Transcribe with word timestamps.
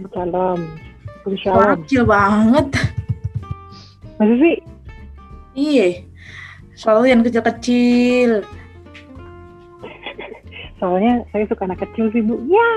Waalaikumsalam. 0.00 0.58
Waalaikumsalam. 1.24 1.78
kecil 1.84 2.02
banget. 2.08 2.68
Masa 4.16 4.34
sih? 4.40 4.56
Iya. 5.52 5.86
Selalu 6.76 7.04
yang 7.12 7.20
kecil-kecil. 7.20 8.30
Soalnya 10.80 11.20
saya 11.28 11.44
suka 11.44 11.68
anak 11.68 11.84
kecil 11.84 12.08
sih, 12.16 12.24
Bu. 12.24 12.40
Ya. 12.48 12.68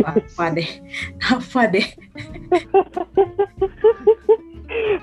Apa 0.00 0.56
deh? 0.56 0.68
Apa 1.20 1.68
deh? 1.68 1.84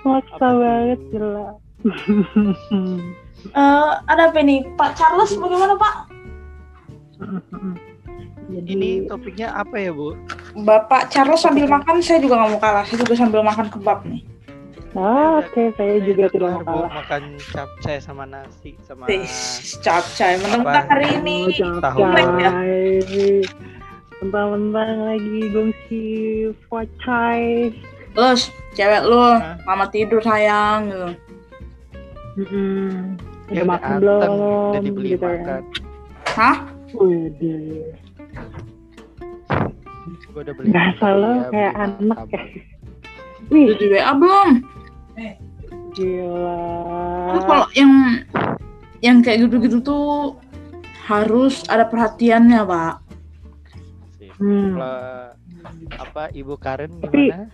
Maksa 0.02 0.42
Apa 0.42 0.58
banget, 0.58 1.00
gila. 1.14 1.48
Eh, 3.42 3.92
ada 4.06 4.30
apa 4.30 4.38
nih? 4.46 4.62
Pak 4.78 4.94
Charles 4.94 5.34
bagaimana 5.34 5.74
Pak? 5.74 5.96
Jadi, 8.54 8.70
Ini 8.70 8.90
topiknya 9.10 9.50
apa 9.50 9.82
ya 9.82 9.90
bu? 9.90 10.14
Bapak 10.54 11.08
Charles 11.08 11.40
sambil 11.40 11.64
makan, 11.66 12.04
saya 12.04 12.20
juga 12.20 12.36
nggak 12.36 12.52
mau 12.52 12.60
kalah. 12.60 12.84
Saya 12.84 13.00
juga 13.00 13.16
sambil 13.16 13.42
makan 13.42 13.68
kebab 13.70 14.04
nih. 14.04 14.22
Ah, 14.92 15.40
oke, 15.40 15.72
saya 15.80 16.04
juga 16.04 16.28
udah 16.28 16.32
tidak 16.36 16.50
mau 16.52 16.64
kalah. 16.68 16.90
Makan 16.94 17.22
capcay 17.40 17.98
sama 17.98 18.24
nasi 18.28 18.76
sama 18.84 19.08
Tis, 19.08 19.32
capcay. 19.80 20.36
Mentang-mentang 20.38 20.88
hari 20.90 21.08
ini. 21.16 21.38
Oh, 21.64 21.80
Tahu. 21.80 21.98
capcay. 22.04 23.40
Mentang-mentang 24.20 24.92
lagi 25.02 25.38
gongsi 25.50 26.04
pocai. 26.68 27.72
Terus, 28.12 28.42
cewek 28.74 29.08
lu, 29.08 29.16
Hah? 29.16 29.56
mama 29.64 29.88
tidur 29.88 30.20
sayang. 30.20 30.92
Gitu. 30.92 31.10
Mm-mm. 32.32 33.16
Ya 33.48 33.64
Udah 33.64 33.64
udah 33.64 33.66
makan 33.68 33.92
belum? 33.98 34.20
udah 34.72 34.82
dibeli 34.84 35.10
gitu 35.16 35.24
ya. 35.24 35.32
makan. 35.34 35.62
Hah? 36.28 36.58
Widih. 36.92 37.96
Gue 40.32 40.42
udah 40.44 40.54
beli. 40.56 40.68
Lo 40.72 41.32
ya, 41.32 41.44
kayak 41.50 41.74
anak 41.76 42.20
ya. 42.30 42.42
Wih, 43.52 43.66
Udah 43.68 43.78
di 43.78 43.88
WA 43.92 44.12
belum? 44.16 44.50
gila. 45.92 46.64
Terus 47.36 47.44
kalau 47.44 47.68
yang 47.76 47.92
yang 49.04 49.18
kayak 49.20 49.44
gitu-gitu 49.44 49.84
tuh 49.84 50.40
harus 51.04 51.68
ada 51.68 51.84
perhatiannya, 51.84 52.64
Pak. 52.64 52.94
Sip. 54.16 54.32
Hmm. 54.40 54.80
Kalau 54.80 55.00
apa 56.00 56.24
Ibu 56.32 56.56
Karen 56.56 56.92
Tapi- 57.04 57.28
gimana? 57.28 57.48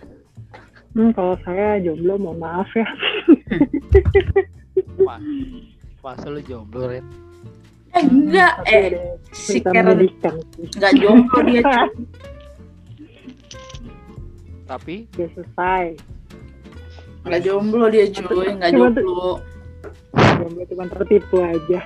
Hmm, 0.96 1.10
kalau 1.12 1.34
saya 1.44 1.78
jomblo, 1.82 2.14
mohon 2.16 2.38
maaf 2.38 2.70
ya. 2.74 2.86
Ma 5.06 5.18
masa 6.00 6.30
lu 6.30 6.40
jomblo 6.40 6.88
Ren? 6.88 7.04
Eh, 7.92 8.04
enggak. 8.06 8.54
Eh, 8.66 9.18
si 9.34 9.58
Karen 9.60 9.98
enggak 9.98 10.92
jomblo 10.94 11.38
dia. 11.42 11.66
Tapi 14.68 15.08
Udah 15.16 15.28
selesai. 15.32 15.84
Enggak 17.24 17.40
jomblo 17.40 17.88
dia, 17.88 18.04
cuy. 18.12 18.52
Tuh- 18.52 18.68
jomblo. 18.68 19.40
Jomblo 20.12 20.62
cuma 20.68 20.84
tertipu 20.92 21.36
aja. 21.40 21.80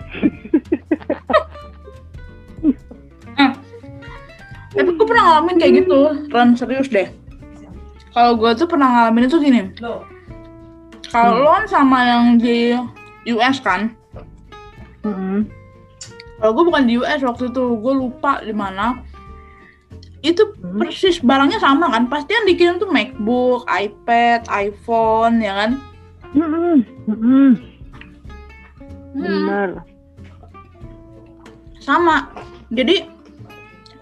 Tapi 4.73 4.89
gue 4.89 5.07
pernah 5.07 5.25
ngalamin 5.29 5.57
kayak 5.61 5.73
gitu, 5.85 6.01
Ren 6.33 6.57
serius 6.57 6.89
deh. 6.89 7.13
Kalau 8.13 8.37
gue 8.37 8.51
tuh 8.57 8.67
pernah 8.69 8.89
ngalamin 8.89 9.29
itu 9.29 9.37
gini. 9.39 9.61
Kalau 11.13 11.45
lo 11.45 11.49
kan 11.53 11.65
sama 11.69 11.99
yang 12.09 12.25
di 12.41 12.73
US 13.37 13.61
kan, 13.61 13.93
Mm-mm. 15.05 15.45
kalau 16.41 16.53
gue 16.57 16.65
bukan 16.73 16.85
di 16.89 16.97
US 16.97 17.21
waktu 17.21 17.53
itu, 17.53 17.65
gue 17.77 17.95
lupa 17.95 18.41
di 18.41 18.57
mana. 18.57 19.05
Itu 20.23 20.55
Hmm. 20.55 20.79
persis 20.79 21.19
barangnya 21.19 21.59
sama 21.59 21.91
kan, 21.91 22.07
pasti 22.07 22.31
yang 22.31 22.47
dikirim 22.47 22.75
tuh 22.79 22.87
MacBook, 22.89 23.67
iPad, 23.67 24.47
iPhone, 24.49 25.43
ya 25.43 25.53
kan? 25.59 25.71
Mm-mm. 26.33 26.79
Mm-mm. 27.11 27.51
Hmm, 29.13 29.29
Benar. 29.45 29.71
sama. 31.77 32.31
Jadi 32.71 33.05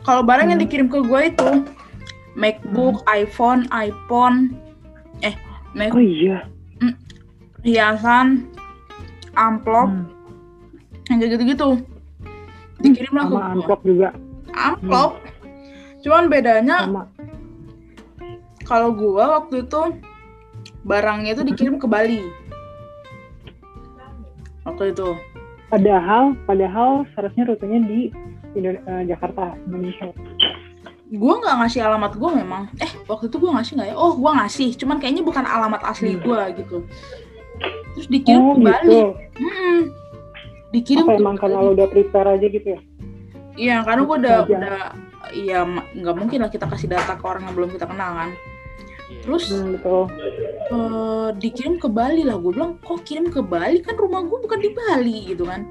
kalau 0.04 0.22
barang 0.22 0.46
yang 0.46 0.60
Hmm. 0.60 0.66
dikirim 0.68 0.86
ke 0.86 1.00
gue 1.00 1.20
itu 1.26 1.50
MacBook, 2.36 3.02
iPhone, 3.08 3.64
iPhone, 3.72 4.54
eh, 5.20 5.34
Mac, 5.72 5.90
Oh 5.90 5.98
iya. 5.98 6.44
hiasan, 7.60 8.46
amplop, 9.34 9.88
Hmm. 9.88 10.06
yang 11.08 11.18
gitu-gitu. 11.18 11.80
Dikirim 12.78 13.12
lah 13.12 13.24
ke 13.24 13.32
gue. 13.32 13.42
amplop 13.42 13.80
juga. 13.82 14.08
Amplop. 14.52 15.12
Cuman 16.00 16.26
bedanya 16.26 16.88
kalau 18.62 18.90
gua 18.90 19.38
waktu 19.38 19.64
itu 19.64 19.80
barangnya 20.82 21.34
itu 21.34 21.42
dikirim 21.44 21.76
ke 21.76 21.84
Bali. 21.84 22.24
Waktu 24.62 24.92
itu. 24.92 25.08
Padahal, 25.66 26.34
padahal 26.44 27.06
seharusnya 27.14 27.46
rutenya 27.46 27.80
di 27.80 28.10
Indo- 28.52 28.82
eh, 28.82 29.02
Jakarta, 29.06 29.54
Indonesia. 29.62 30.10
Gua 31.10 31.38
nggak 31.38 31.56
ngasih 31.60 31.80
alamat 31.82 32.12
gua 32.16 32.30
memang. 32.32 32.62
Eh, 32.76 32.90
waktu 33.04 33.26
itu 33.26 33.36
gua 33.38 33.58
ngasih 33.58 33.72
nggak 33.76 33.88
ya? 33.88 33.96
Oh, 33.96 34.12
gua 34.14 34.30
ngasih. 34.42 34.74
Cuman 34.74 34.98
kayaknya 34.98 35.22
bukan 35.22 35.42
alamat 35.42 35.82
asli 35.84 36.14
Hmm. 36.14 36.22
gua 36.22 36.50
gitu. 36.50 36.82
Terus 37.94 38.06
dikirim 38.08 38.40
oh 38.40 38.54
ke 38.54 38.60
Bali. 38.62 38.86
gitu. 38.88 38.98
Mm-mm. 39.36 39.78
Dikirim 40.70 41.04
Apa 41.04 41.12
ke 41.12 41.20
emang 41.20 41.36
karena 41.36 41.58
lo 41.60 41.70
udah 41.74 41.88
prepare 41.88 42.28
aja 42.30 42.46
gitu 42.46 42.68
ya? 42.68 42.80
Iya, 43.54 43.76
karena 43.82 44.02
gua 44.02 44.16
udah 44.16 44.36
Aja. 44.40 44.54
udah 44.54 44.78
iya 45.32 45.62
ma- 45.62 45.86
nggak 45.90 46.16
mungkin 46.16 46.38
lah 46.40 46.50
kita 46.50 46.64
kasih 46.64 46.88
data 46.88 47.14
ke 47.14 47.24
orang 47.24 47.44
yang 47.44 47.54
belum 47.54 47.70
kita 47.70 47.84
kenal 47.84 48.10
kan. 48.14 48.30
Iya. 49.08 49.20
Terus 49.22 49.44
Hmm, 49.50 49.74
betul. 49.74 50.02
eh, 50.70 51.28
dikirim 51.36 51.74
ke 51.76 51.88
Bali 51.88 52.22
lah. 52.22 52.36
Gue 52.36 52.52
bilang, 52.52 52.78
kok 52.78 53.02
kirim 53.02 53.26
ke 53.26 53.40
Bali? 53.40 53.80
Kan 53.80 53.94
rumah 53.94 54.22
gue 54.22 54.38
bukan 54.38 54.58
di 54.58 54.70
Bali 54.70 55.18
gitu 55.26 55.44
kan. 55.44 55.66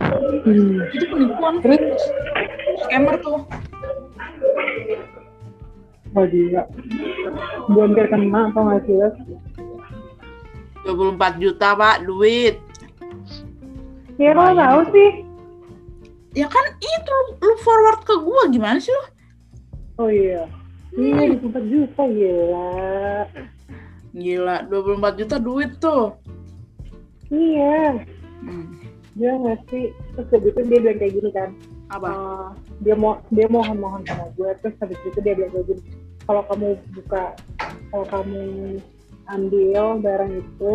Hmm. 0.00 0.80
Itu 0.90 1.04
penipuan 1.06 1.60
Terus? 1.60 1.78
Scammer 2.82 3.20
tuh. 3.20 3.44
Oh 6.10 6.24
gila. 6.26 6.62
Gue 7.68 7.80
hampir 7.80 8.06
kena 8.08 8.50
atau 8.50 8.62
nggak 8.64 8.82
sih 8.82 8.96
Les? 8.96 9.14
24 10.82 11.38
juta 11.38 11.68
pak 11.72 12.02
duit. 12.02 12.56
Ya 14.16 14.32
lo 14.32 14.50
tahu 14.50 14.80
sih. 14.90 15.10
Ya 16.34 16.46
kan 16.46 16.64
itu 16.78 17.14
lu 17.42 17.54
forward 17.62 18.06
ke 18.06 18.14
gue 18.14 18.42
gimana 18.54 18.78
sih 18.78 18.94
lu? 18.94 19.04
Oh 20.00 20.10
iya. 20.10 20.46
Iya, 20.94 21.38
24 21.38 21.70
juta 21.70 22.02
gila. 22.06 22.70
Gila, 24.10 24.56
24 24.66 25.20
juta 25.22 25.36
duit 25.38 25.70
tuh. 25.78 26.18
Iya. 27.30 28.02
Hmm. 28.42 28.78
Dia 29.14 29.32
ngasih, 29.38 29.94
terus 30.14 30.28
habis 30.34 30.50
itu 30.54 30.60
dia 30.66 30.78
bilang 30.82 30.98
kayak 30.98 31.14
gini 31.14 31.30
kan. 31.30 31.50
Apa? 31.90 32.06
eh, 32.06 32.48
dia 32.86 32.94
mau 32.94 33.18
dia 33.34 33.50
mohon 33.50 33.76
mohon 33.82 34.02
sama 34.06 34.30
gue 34.38 34.50
terus 34.62 34.74
habis 34.78 34.96
itu 35.02 35.18
dia 35.20 35.34
bilang 35.34 35.50
kayak 35.52 35.66
gini 35.74 35.82
kalau 36.24 36.42
kamu 36.46 36.68
buka 36.94 37.24
kalau 37.90 38.06
kamu 38.06 38.42
ambil 39.26 39.98
barang 39.98 40.32
itu 40.38 40.74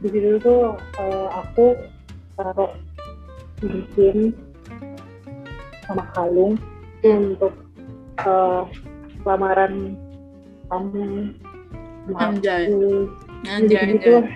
di 0.00 0.08
situ 0.08 0.40
tuh 0.40 0.74
eh, 0.96 1.28
aku 1.28 1.76
taruh 2.40 2.72
cincin 3.58 4.32
sama 5.86 6.04
kalung 6.14 6.54
untuk 7.02 7.54
eh, 8.20 8.62
lamaran 9.22 9.94
kamu 10.68 11.32
Anjay. 12.16 12.72
Anjay, 13.44 13.84
gitu 14.00 14.24
anjay. 14.24 14.32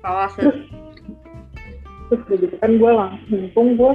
Salah 0.00 0.30
sih. 0.32 0.48
terus 2.06 2.22
udah 2.30 2.38
gitu 2.38 2.54
kan 2.62 2.70
gue 2.78 2.86
langsung 2.94 3.26
mumpung 3.34 3.68
gue 3.74 3.92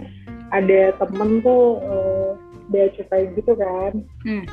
ada 0.51 0.91
temen 0.99 1.39
tuh 1.39 1.79
eh, 1.79 2.29
bea 2.67 2.87
cukai 2.91 3.31
gitu 3.39 3.55
kan 3.55 4.03
Hmm. 4.27 4.43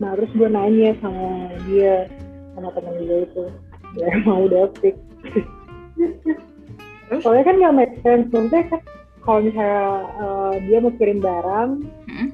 nah 0.00 0.16
terus 0.16 0.32
gue 0.32 0.48
nanya 0.48 0.96
sama 1.04 1.52
dia 1.68 2.08
sama 2.56 2.72
temen 2.72 3.04
gue 3.04 3.18
itu 3.28 3.44
ya 4.00 4.08
mau 4.24 4.48
dapet 4.48 4.96
Terus? 5.94 7.20
soalnya 7.20 7.44
kan 7.44 7.60
gak 7.60 7.76
make 7.76 7.94
sense 8.00 8.26
maksudnya 8.32 8.64
kan 8.72 8.80
kalau 9.24 9.40
misalnya 9.40 9.82
eh, 10.18 10.54
dia 10.68 10.78
mau 10.80 10.92
kirim 10.96 11.18
barang 11.20 11.70
Hmm. 12.04 12.28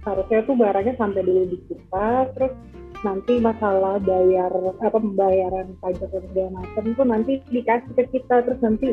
harusnya 0.00 0.40
tuh 0.44 0.56
barangnya 0.56 0.94
sampai 0.96 1.20
dulu 1.22 1.42
di 1.46 1.58
kita 1.68 2.08
terus 2.32 2.52
nanti 3.00 3.40
masalah 3.40 3.96
bayar 4.00 4.52
apa 4.80 4.96
pembayaran 4.96 5.72
pajak 5.80 6.08
dan 6.08 6.22
segala 6.30 6.50
macam 6.60 6.84
tuh 6.92 7.06
nanti 7.06 7.32
dikasih 7.48 7.92
ke 7.96 8.04
kita 8.12 8.44
terus 8.44 8.60
nanti 8.60 8.92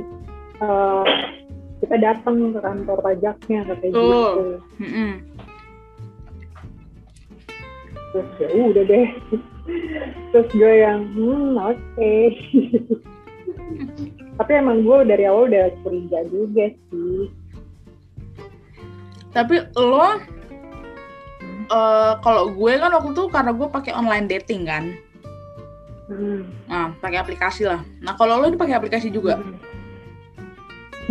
eh, 0.59 1.05
kita 1.77 1.95
datang 2.01 2.55
ke 2.55 2.59
kantor 2.59 2.97
pajaknya 3.01 3.59
kayak 3.67 3.79
Betul. 3.81 4.01
gitu 4.01 4.43
Mm-mm. 4.81 5.11
terus 8.07 8.29
ya 8.39 8.63
udah 8.65 8.83
deh 8.87 9.07
terus 10.31 10.47
gue 10.55 10.73
yang 10.79 11.01
hmm 11.13 11.53
oke 11.59 12.13
tapi 14.37 14.51
emang 14.53 14.85
gue 14.85 14.97
dari 15.09 15.25
awal 15.25 15.49
udah 15.49 15.73
curiga 15.81 16.21
juga 16.29 16.69
sih 16.89 17.29
Tapi 19.33 19.55
lo 19.77 20.17
eh 21.67 22.13
kalau 22.23 22.43
gue 22.55 22.71
kan 22.79 22.89
waktu 22.95 23.11
itu 23.11 23.23
karena 23.29 23.51
gue 23.51 23.67
pakai 23.67 23.91
online 23.93 24.25
dating 24.25 24.65
kan. 24.65 24.95
Hmm. 26.07 26.47
Nah, 26.71 26.95
pakai 27.03 27.19
aplikasi 27.19 27.67
lah. 27.67 27.83
Nah, 27.99 28.15
kalau 28.15 28.39
lo 28.39 28.47
ini 28.47 28.55
pakai 28.55 28.79
aplikasi 28.79 29.11
juga. 29.11 29.37
Hmm. 29.37 29.59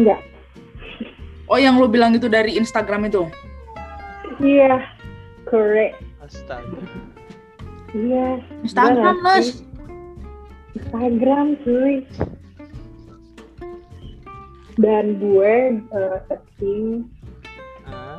Enggak. 0.00 0.20
Oh, 1.46 1.60
yang 1.60 1.76
lo 1.76 1.86
bilang 1.86 2.16
itu 2.16 2.26
dari 2.26 2.56
Instagram 2.56 3.06
itu. 3.06 3.28
Iya. 4.40 4.82
Correct. 5.46 6.00
Astaga. 6.24 6.80
Iya. 7.94 8.42
Instagram, 8.66 9.14
Gimana 9.20 9.36
Les. 9.38 9.46
sih? 9.46 9.56
Instagram 10.76 11.46
cuy. 11.62 11.94
Dan 14.76 15.16
gue 15.18 15.80
eh, 15.80 16.16
searching 16.28 17.08
Ah, 17.86 18.18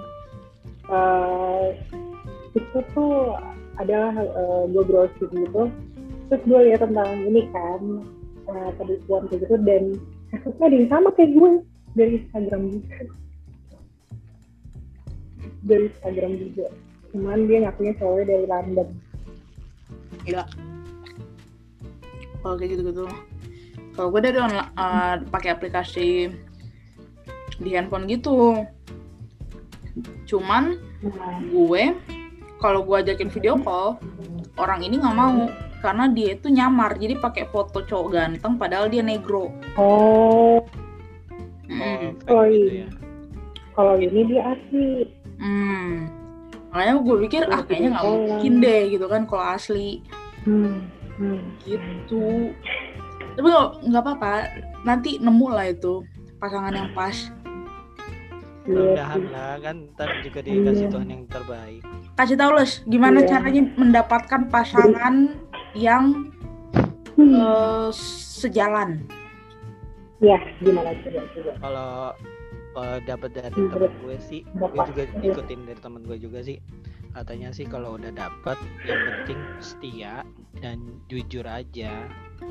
eh, 0.87 1.65
itu 2.55 2.79
tuh 2.95 3.35
adalah 3.75 4.15
eh, 4.15 4.63
gue 4.71 4.83
browsing 4.87 5.31
gitu. 5.35 5.67
Terus 6.31 6.41
gue 6.47 6.59
lihat 6.71 6.83
tentang 6.83 7.11
ini 7.23 7.47
kan 7.55 7.81
uh, 8.51 8.71
penipuan 8.75 9.27
kayak 9.31 9.47
gitu 9.47 9.55
dan 9.63 9.83
kasusnya 10.31 10.65
ada 10.67 10.75
yang 10.75 10.89
sama 10.91 11.09
kayak 11.15 11.31
gue 11.31 11.49
dari 11.95 12.11
Instagram 12.19 12.61
juga. 12.67 12.97
Dari 15.67 15.83
Instagram 15.87 16.31
juga. 16.35 16.67
Cuman 17.15 17.39
dia 17.47 17.57
ngakunya 17.63 17.93
cowok 17.95 18.27
dari 18.27 18.45
London 18.47 18.89
Gila. 20.27 20.43
Kalau 22.43 22.55
kayak 22.59 22.69
gitu-gitu. 22.75 23.07
Kalau 23.95 24.07
gue 24.11 24.21
dari 24.21 24.39
eh, 24.43 25.15
pakai 25.31 25.49
aplikasi 25.55 26.27
di 27.57 27.69
handphone 27.73 28.05
gitu. 28.09 28.65
Cuman 30.29 30.77
gue 31.49 31.83
kalau 32.57 32.81
gue 32.85 32.95
ajakin 33.05 33.29
video 33.29 33.57
call 33.61 34.01
orang 34.57 34.81
ini 34.81 34.97
nggak 34.97 35.17
mau 35.17 35.45
karena 35.77 36.09
dia 36.09 36.33
itu 36.33 36.49
nyamar 36.49 36.97
jadi 36.97 37.21
pakai 37.21 37.45
foto 37.53 37.85
cowok 37.85 38.07
ganteng 38.09 38.57
padahal 38.57 38.89
dia 38.89 39.05
negro. 39.05 39.53
oh 39.77 40.57
oh, 40.57 40.59
Mm. 41.67 42.15
fake 42.23 42.31
Oh, 42.31 42.47
iya. 42.47 42.87
ya. 42.87 42.87
kalau 43.75 43.99
ini 43.99 44.23
dia 44.23 44.55
asli 44.55 45.05
Hmm. 45.37 46.09
Makanya 46.73 46.93
gue 47.01 47.15
pikir 47.29 47.41
ah 47.49 47.61
kayaknya 47.61 47.89
nggak 47.97 48.05
mungkin 48.09 48.53
deh 48.61 48.81
gitu 48.93 49.05
kan 49.05 49.23
kalau 49.29 49.45
asli 49.53 50.01
hmm. 50.45 50.81
Hmm. 51.17 51.41
gitu. 51.65 52.53
Tapi 53.37 53.47
nggak 53.47 53.69
nggak 53.85 54.03
apa-apa 54.03 54.33
nanti 54.81 55.21
nemu 55.21 55.47
lah 55.53 55.69
itu 55.69 56.01
pasangan 56.41 56.73
yang 56.73 56.89
pas. 56.97 57.29
Iya 58.67 58.75
Mudah-mudahan 58.75 59.23
lah 59.31 59.51
kan 59.57 59.75
ntar 59.89 60.09
juga 60.21 60.39
dikasih 60.41 60.85
Iya. 60.85 60.91
Tuhan 60.91 61.07
yang 61.07 61.23
terbaik. 61.25 61.81
Kasih 62.13 62.35
tahu 62.35 62.51
Les 62.53 62.71
gimana 62.83 63.19
Iya. 63.19 63.27
caranya 63.29 63.61
mendapatkan 63.73 64.41
pasangan 64.47 65.15
yang 65.73 66.03
Hmm. 67.15 67.31
eh, 67.33 67.89
sejalan. 68.29 69.07
ya 70.17 70.33
gimana 70.59 70.91
coba 70.97 71.21
Kalau 71.57 71.89
kalau 72.73 72.97
dapat 73.01 73.29
dari 73.31 73.53
Hmm, 73.53 73.69
temen 73.69 73.93
gue 73.99 74.17
sih, 74.19 74.41
gue 74.45 74.69
juga 74.85 75.03
ikutin 75.23 75.59
dari 75.63 75.79
temen 75.79 76.01
gue 76.03 76.17
juga 76.17 76.39
sih. 76.41 76.57
Katanya 77.11 77.49
sih 77.49 77.65
kalau 77.65 77.97
udah 77.97 78.09
dapat 78.11 78.53
yang 78.83 78.97
penting 78.99 79.39
setia 79.59 80.21
dan 80.55 80.77
jujur 81.07 81.41
aja. 81.43 82.05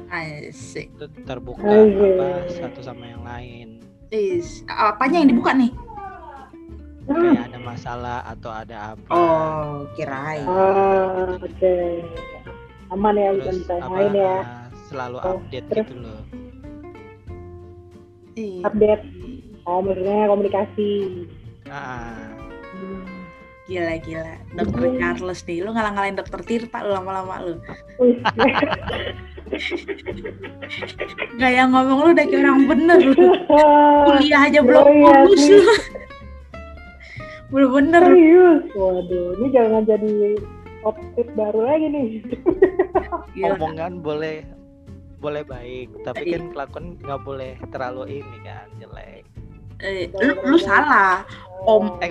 Asik. 0.08 0.90
Itu 0.92 1.06
terbuka 1.22 1.62
Asik. 1.62 1.94
apa 1.94 2.26
satu 2.48 2.80
sama 2.80 3.04
yang 3.04 3.22
lain. 3.22 3.68
Is, 4.08 4.62
apanya 4.68 5.20
yang 5.20 5.30
dibuka 5.30 5.50
nih? 5.52 5.70
Hmm. 7.06 7.22
Kayak 7.32 7.44
ada 7.46 7.58
masalah 7.60 8.18
atau 8.26 8.50
ada 8.50 8.76
apa. 8.92 9.10
Oh, 9.10 9.86
kirain. 9.94 10.42
Ah, 10.42 11.38
oke. 11.38 11.76
Aman 12.88 13.14
ya, 13.14 13.30
Terus 13.36 13.66
apa 13.68 13.90
lain 13.92 14.12
ya. 14.12 14.34
selalu 14.86 15.16
Oh, 15.18 15.34
update 15.36 15.66
terus? 15.68 15.86
gitu 15.86 15.94
loh. 15.98 16.20
Ih. 18.34 18.58
Update. 18.62 19.04
Oh, 19.62 19.78
maksudnya 19.80 20.26
komunikasi. 20.26 20.90
Ah, 21.66 22.30
Hmm. 22.76 23.02
Gila 23.66 23.98
gila. 23.98 24.34
Dokter 24.52 24.80
Iya. 24.84 24.94
Charles 25.00 25.40
nih, 25.42 25.58
lu 25.58 25.70
ngalah-ngalahin 25.72 26.14
dokter 26.14 26.38
Tirta 26.40 26.78
lu 26.82 26.92
lama-lama 26.92 27.34
lu. 27.40 27.54
Wih, 27.98 28.22
Gaya 31.36 31.66
ngomong 31.66 31.98
lu 32.00 32.10
udah 32.12 32.24
kayak 32.24 32.42
orang 32.42 32.60
bener 32.66 32.98
lu. 33.02 33.26
Kuliah 34.06 34.40
aja 34.44 34.60
belum 34.60 34.82
Oh, 34.82 34.94
iya 34.94 35.10
lulus 35.18 35.42
lu. 35.44 35.62
Bener-bener. 37.50 38.02
Serius? 38.02 38.62
Waduh, 38.74 39.26
ini 39.38 39.46
jangan 39.54 39.82
jadi 39.86 40.34
topik 40.82 41.28
baru 41.34 41.60
lagi 41.62 41.86
nih. 41.90 42.08
Gila. 43.34 43.46
omongan 43.58 44.02
boleh 44.02 44.42
boleh 45.16 45.42
baik, 45.42 45.88
tapi 46.04 46.28
Iya. 46.28 46.38
kan 46.38 46.44
kelakuan 46.52 46.84
nggak 47.00 47.20
boleh 47.22 47.52
terlalu 47.70 48.20
ini 48.20 48.36
kan 48.44 48.66
jelek. 48.78 49.24
Eh, 49.76 50.08
lu, 50.08 50.32
lu 50.44 50.56
salah. 50.56 51.20
Om, 51.68 52.00
Eh 52.00 52.08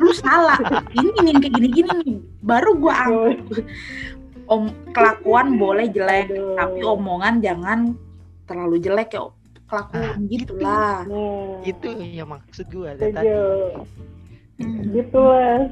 lu 0.00 0.12
salah. 0.14 0.56
Ini 0.94 1.10
nih 1.20 1.34
kayak 1.36 1.52
gini-gini 1.52 1.90
nih. 2.00 2.16
Baru 2.40 2.78
gua 2.78 2.94
angkat. 3.08 3.64
Om 4.48 4.62
kelakuan 4.92 5.56
boleh 5.56 5.88
jelek, 5.88 6.32
Aduh. 6.32 6.56
tapi 6.56 6.80
omongan 6.80 7.40
jangan 7.40 7.78
terlalu 8.44 8.80
jelek 8.80 9.12
ya. 9.12 9.24
Ah, 9.24 9.30
Kelakuan 9.88 10.18
gitu 10.28 10.52
lah. 10.60 11.00
Nah, 11.08 11.64
itu 11.64 11.88
yang 11.96 12.28
maksud 12.28 12.68
gue 12.68 12.92
dari 12.92 13.08
tadi. 13.08 13.32
Hmm, 14.60 14.92
Gitu 14.92 15.20
lah. 15.20 15.70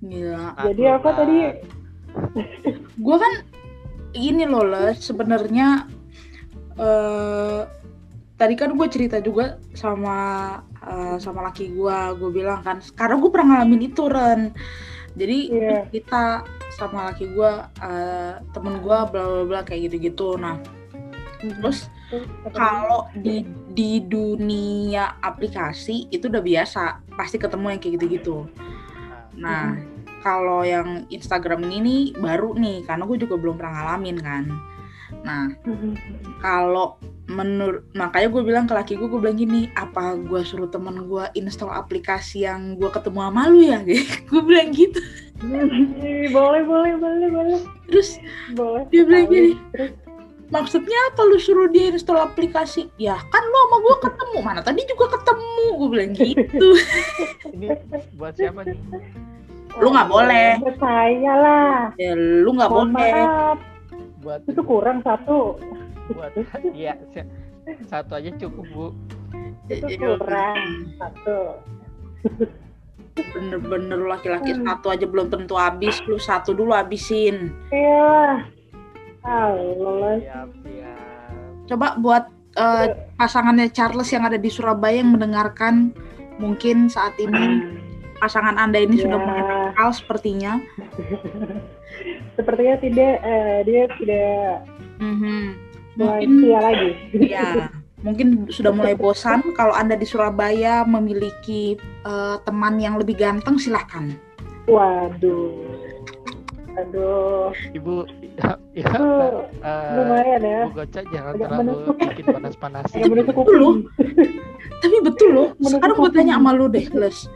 Gila. 0.00 0.46
Jadi 0.64 0.82
apa 0.88 1.08
tadi? 1.12 1.38
gue 3.06 3.16
kan 3.16 3.32
ini 4.18 4.42
loh 4.42 4.66
Les 4.66 4.98
sebenarnya 4.98 5.86
eh 6.74 7.62
tadi 8.34 8.54
kan 8.56 8.72
gue 8.74 8.88
cerita 8.90 9.20
juga 9.22 9.60
sama 9.76 10.18
eh, 10.80 11.16
sama 11.20 11.46
laki 11.46 11.70
gue 11.70 11.98
gue 12.18 12.30
bilang 12.32 12.64
kan 12.64 12.80
karena 12.96 13.20
gue 13.20 13.30
pernah 13.30 13.46
ngalamin 13.54 13.86
itu 13.86 14.08
Ren 14.08 14.50
jadi 15.14 15.38
Iya. 15.52 15.78
kita 15.92 16.24
sama 16.74 17.12
laki 17.12 17.30
gue 17.30 17.52
eh, 17.84 18.32
temen 18.50 18.80
gue 18.80 18.98
bla 19.06 19.22
bla 19.22 19.44
bla 19.46 19.60
kayak 19.62 19.92
gitu 19.92 19.96
gitu 20.10 20.28
nah 20.34 20.58
terus 21.40 21.88
kalau 22.52 23.08
di 23.16 23.48
di 23.72 24.04
dunia 24.04 25.16
aplikasi 25.24 26.12
itu 26.12 26.28
udah 26.28 26.44
biasa. 26.44 26.84
Pasti 27.16 27.36
ketemu 27.36 27.76
yang 27.76 27.80
kayak 27.80 27.94
gitu 27.96 28.06
gitu 28.08 28.36
nah 29.40 29.78
kalau 30.20 30.60
yang 30.60 31.08
Instagram 31.08 31.64
ini 31.64 31.78
nih 31.80 32.02
baru 32.20 32.52
nih. 32.52 32.84
Karena 32.84 33.08
gue 33.08 33.16
juga 33.16 33.40
belum 33.40 33.56
pernah 33.56 33.72
ngalamin 33.80 34.18
kan. 34.20 34.44
Nah 35.24 35.48
kalau 36.44 37.00
menurut 37.30 37.86
makanya 37.94 38.28
gue 38.28 38.42
bilang 38.42 38.66
ke 38.66 38.74
laki 38.74 38.98
gue 38.98 39.06
gue 39.06 39.20
bilang 39.22 39.38
gini 39.38 39.70
apa 39.78 40.18
gue 40.18 40.42
suruh 40.42 40.66
temen 40.66 41.06
gue 41.06 41.24
install 41.38 41.70
aplikasi 41.70 42.42
yang 42.42 42.76
gue 42.76 42.90
ketemu 42.92 43.20
sama 43.24 43.42
lu 43.48 43.60
ya? 43.64 43.80
Gue 44.28 44.42
bilang 44.44 44.70
gitu. 44.76 45.00
Boleh, 45.40 46.62
boleh, 46.68 46.94
boleh, 47.00 47.28
boleh. 47.32 47.60
terus 47.88 48.20
Boleh. 48.52 48.84
Dia 48.92 49.02
bilang 49.08 49.26
gini. 49.32 49.56
Maksudnya 50.50 50.98
apa 51.08 51.22
lu 51.22 51.38
suruh 51.38 51.66
dia 51.66 51.88
install 51.88 52.18
aplikasi 52.20 52.90
ya 52.96 53.14
kan 53.24 53.38
lu 53.40 53.56
sama 53.60 53.76
gue 53.78 53.96
ketemu 54.02 54.38
mana 54.40 54.60
tadi 54.60 54.82
juga 54.84 55.14
ketemu 55.14 55.64
gue 55.72 55.88
bilang 55.88 56.10
gitu 56.12 56.68
Ini 57.54 57.66
buat 58.14 58.34
siapa 58.34 58.62
nih? 58.62 58.74
Lu 59.78 59.88
nggak 59.88 60.08
boleh. 60.08 60.58
Buat 60.58 60.76
saya 60.76 61.32
lah. 61.36 61.74
ya 61.94 62.12
lu 62.14 62.50
nggak 62.50 62.66
boleh 62.68 62.90
maaf. 62.90 63.58
Buat 64.20 64.40
Itu 64.44 64.60
kurang 64.60 64.98
satu. 65.00 65.54
buat 66.10 66.34
iya 66.74 66.98
satu 67.86 68.18
aja 68.18 68.34
cukup 68.36 68.66
bu. 68.68 68.86
Itu 69.66 69.86
Ya, 69.86 70.18
kurang 70.18 70.58
satu. 70.98 71.38
bener-bener 73.14 74.00
laki-laki 74.08 74.50
Hmm. 74.52 74.66
satu 74.66 74.86
aja 74.88 75.04
belum 75.04 75.28
tentu 75.28 75.54
habis 75.54 76.00
lu 76.04 76.16
satu 76.16 76.50
dulu 76.50 76.72
habisin 76.72 77.52
Iya. 77.70 78.42
Siap 79.20 80.18
siap. 80.18 80.48
coba 81.66 81.86
buat 81.96 82.24
eh, 82.52 82.86
pasangannya 83.14 83.70
Charles 83.70 84.10
yang 84.10 84.24
ada 84.24 84.34
di 84.34 84.48
Surabaya 84.48 84.98
yang 84.98 85.12
mendengarkan 85.12 85.94
mungkin 86.36 86.88
saat 86.88 87.14
ini 87.16 87.62
pasangan 88.16 88.56
anda 88.56 88.76
ini 88.76 88.96
sudah 88.96 89.16
Ya. 89.16 89.22
mulai 89.22 89.42
nakal 89.44 89.90
sepertinya 89.92 90.52
Sepertinya 92.32 92.78
tidak, 92.78 93.14
eh, 93.20 93.58
dia 93.62 93.84
tidak 93.96 94.64
Mhm. 94.96 95.38
mulai 95.92 96.16
mungkin 96.16 96.30
setia 96.38 96.60
lagi. 96.60 96.90
ya 97.34 97.48
mungkin 98.00 98.28
sudah 98.48 98.72
mulai 98.72 98.94
bosan 98.94 99.44
kalau 99.52 99.72
anda 99.72 99.92
di 99.92 100.04
Surabaya 100.04 100.82
memiliki 100.82 101.76
eh, 102.00 102.36
teman 102.40 102.76
yang 102.76 102.96
lebih 102.96 103.14
ganteng 103.14 103.56
silahkan 103.56 104.08
Waduh. 104.64 105.99
Aduh. 106.80 107.50
Ibu 107.70 107.94
ya, 108.40 108.50
ya, 108.72 108.88
eh, 109.60 109.94
lumayan 109.96 110.40
ya. 110.40 110.60
Bu 110.64 110.72
Goca 110.76 111.00
jangan 111.04 111.32
Agak 111.34 111.48
terlalu 111.48 111.64
menusuk. 111.66 111.96
bikin 112.00 112.24
panas-panas. 112.30 112.84
Agak 112.88 113.08
menusuk 113.08 113.34
Betul 113.36 113.56
loh. 113.56 113.74
kuping. 113.76 114.30
tapi 114.80 114.96
betul 115.04 115.28
loh 115.30 115.48
sekarang 115.60 115.92
gue 115.94 116.10
tanya 116.10 116.34
sama 116.34 116.50
lu 116.50 116.64
deh 116.66 116.88
Les 116.94 117.28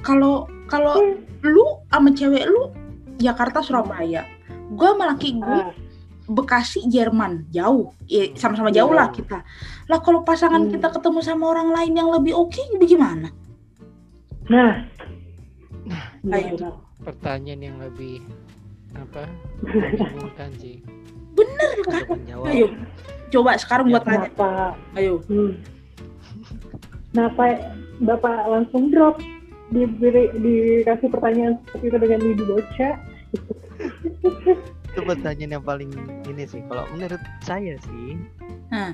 kalau 0.00 0.44
kalau 0.66 0.92
lu 1.40 1.64
sama 1.88 2.12
cewek 2.12 2.44
lu 2.44 2.68
Jakarta 3.16 3.64
Surabaya 3.64 4.28
gue 4.68 4.84
sama 4.86 5.08
laki 5.08 5.40
gue 5.40 5.60
Ah, 5.62 5.72
Bekasi 6.22 6.84
Jerman 6.86 7.48
jauh 7.48 7.96
ya, 8.04 8.28
sama-sama 8.36 8.68
jauh 8.68 8.92
lah 8.92 9.08
Iya. 9.08 9.16
kita 9.16 9.38
lah 9.88 9.98
kalau 9.98 10.20
pasangan 10.20 10.62
Hmm. 10.62 10.70
kita 10.70 10.92
ketemu 10.92 11.18
sama 11.18 11.44
orang 11.48 11.72
lain 11.72 11.92
yang 11.96 12.08
lebih 12.08 12.36
oke 12.36 12.60
bagaimana 12.76 13.32
nah 14.46 14.84
Ayo. 16.28 16.54
gimana? 16.54 16.76
Pertanyaan 17.02 17.60
yang 17.64 17.76
lebih 17.80 18.20
apa? 18.96 19.22
Sih. 20.58 20.78
bener 21.32 21.70
kan 21.88 22.18
ayo 22.52 22.68
coba 23.32 23.56
sekarang 23.56 23.88
buat 23.88 24.04
tanya 24.04 24.28
kenapa 24.28 24.76
ayo 25.00 25.24
hmm. 25.32 25.52
kenapa 27.16 27.72
bapak 28.04 28.36
langsung 28.52 28.92
drop 28.92 29.16
diberi 29.72 30.28
dikasih 30.36 31.08
pertanyaan 31.08 31.56
seperti 31.64 31.84
itu 31.88 31.96
dengan 31.96 32.20
ibu 32.20 32.44
baca 32.52 32.90
Itu 34.92 35.00
pertanyaan 35.08 35.56
yang 35.56 35.64
paling 35.64 35.88
ini 36.28 36.44
sih. 36.44 36.60
Kalau 36.68 36.84
menurut 36.92 37.22
saya 37.40 37.80
sih 37.80 38.20
Nah. 38.68 38.92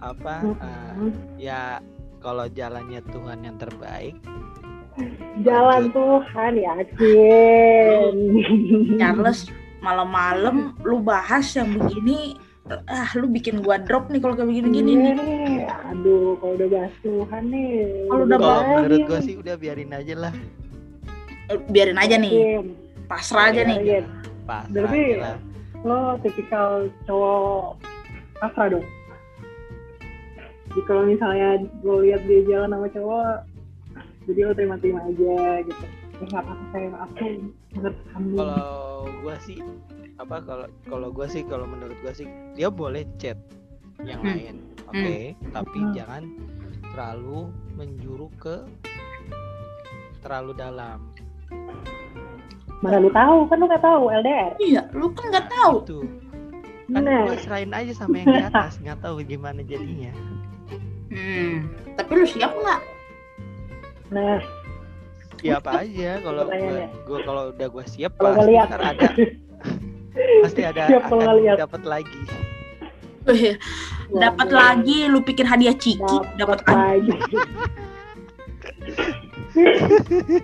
apa? 0.00 0.44
Hmm. 0.44 1.12
ya 1.40 1.80
kalau 2.20 2.48
jalannya 2.48 3.00
Tuhan 3.08 3.44
yang 3.44 3.56
terbaik, 3.56 4.16
jalan 5.40 5.82
Tuhan 5.90 6.52
yakin 6.56 6.86
Charles 8.96 9.48
malam-malam 9.80 10.76
lu 10.82 11.00
bahas 11.00 11.56
yang 11.56 11.72
begini 11.72 12.36
ah 12.86 13.10
lu 13.16 13.26
bikin 13.26 13.64
gua 13.64 13.80
drop 13.80 14.06
nih 14.08 14.20
kalau 14.20 14.36
kayak 14.36 14.46
begini-gini 14.46 14.92
Iya 14.94 15.10
nih. 15.10 15.14
Nih 15.18 15.64
aduh 15.90 16.38
kalau 16.38 16.54
udah 16.54 16.68
bahas 16.70 16.94
Tuhan 17.00 17.42
nih. 17.48 17.70
Kalau 18.06 18.22
udah 18.22 18.38
kalau 18.38 18.46
bahas 18.46 18.66
menurut 18.78 19.00
gue 19.02 19.20
sih 19.24 19.34
udah 19.36 19.54
biarin 19.56 19.90
aja 19.90 20.14
lah. 20.14 20.32
Eh, 21.50 21.58
biarin 21.66 21.98
aja 21.98 22.14
nih. 22.14 22.62
Pasrah 23.10 23.50
aja 23.50 23.62
nih. 23.66 23.76
Yakin. 23.76 24.04
Pas 24.46 24.64
Berarti- 24.70 25.18
aja 25.18 25.24
lah. 25.26 25.38
lo 25.80 25.98
tipikal 26.20 26.70
cowok 27.08 27.80
pasrah 28.38 28.68
dong? 28.70 28.86
Jadi 30.70 30.80
kalau 30.86 31.02
misalnya 31.02 31.48
gue 31.82 31.96
lihat 32.06 32.22
dia 32.28 32.40
jalan 32.46 32.70
sama 32.70 32.86
cowok 32.92 33.26
jadi 34.24 34.40
lo 34.42 34.52
terima-terima 34.52 35.00
aja 35.02 35.34
gitu 35.62 35.84
ya 35.84 35.90
nggak 36.22 36.42
apa-apa 36.42 36.64
sayang 36.70 36.96
aku 36.96 37.24
menurut 37.72 37.98
kamu 38.06 38.34
Kalau 38.34 38.76
gue 39.18 39.36
sih 39.40 39.58
apa 40.16 40.36
kalau 40.44 40.66
kalau 40.84 41.08
gue 41.08 41.26
sih 41.26 41.42
kalau 41.42 41.64
menurut 41.64 41.96
gue 41.98 42.12
sih 42.14 42.28
dia 42.52 42.68
boleh 42.68 43.08
chat 43.16 43.40
yang 44.00 44.20
Hmm. 44.20 44.32
lain, 44.32 44.56
oke, 44.86 45.16
tapi 45.50 45.78
Hmm. 45.78 45.92
jangan 45.92 46.22
terlalu 46.90 47.40
menjuru 47.74 48.28
ke 48.34 48.56
terlalu 50.20 50.52
dalam. 50.54 51.00
mana 52.80 52.96
lu 52.96 53.08
tahu 53.10 53.44
kan 53.44 53.56
lu 53.56 53.66
nggak 53.66 53.84
tahu 53.84 54.02
LDR 54.10 54.50
iya 54.58 54.82
lu 54.90 55.12
kan 55.12 55.28
nggak 55.28 55.46
tahu 55.48 55.74
Itu 55.82 56.00
kan 56.88 57.04
nah 57.04 57.28
gue 57.28 57.36
serahin 57.38 57.70
aja 57.70 57.92
sama 57.94 58.16
yang 58.16 58.28
di 58.30 58.40
atas, 58.42 58.80
nggak 58.80 58.98
tahu 59.00 59.20
gimana 59.22 59.60
jadinya. 59.60 60.08
hmm. 61.08 61.56
tapi 61.94 62.10
lu 62.14 62.24
siap 62.24 62.48
nggak 62.50 62.80
nah. 64.10 64.38
Siap 65.40 65.64
aja 65.64 66.20
kalau 66.20 66.44
gue 66.84 67.18
kalau 67.24 67.42
udah 67.48 67.68
gue 67.72 67.84
siap 67.88 68.12
kalau 68.20 68.36
pasti 68.36 68.54
ntar 68.60 68.82
ada. 68.82 69.08
Pasti 70.42 70.60
ada 70.66 70.90
Siap 70.90 71.06
akan 71.06 71.18
ngeliat. 71.22 71.56
dapat 71.62 71.82
lagi. 71.86 72.20
Wih, 73.30 73.54
dapat 74.10 74.48
Waduh, 74.50 74.58
lagi 74.58 74.98
lu 75.06 75.22
pikir 75.22 75.46
hadiah 75.46 75.72
ciki 75.72 76.16
dapat 76.34 76.60
lagi. 76.66 77.14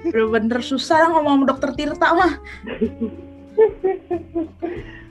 bener-bener 0.07 0.61
susah 0.63 1.11
ngomong 1.11 1.43
sama 1.43 1.45
dokter 1.51 1.71
Tirta 1.75 2.09
mah. 2.15 2.33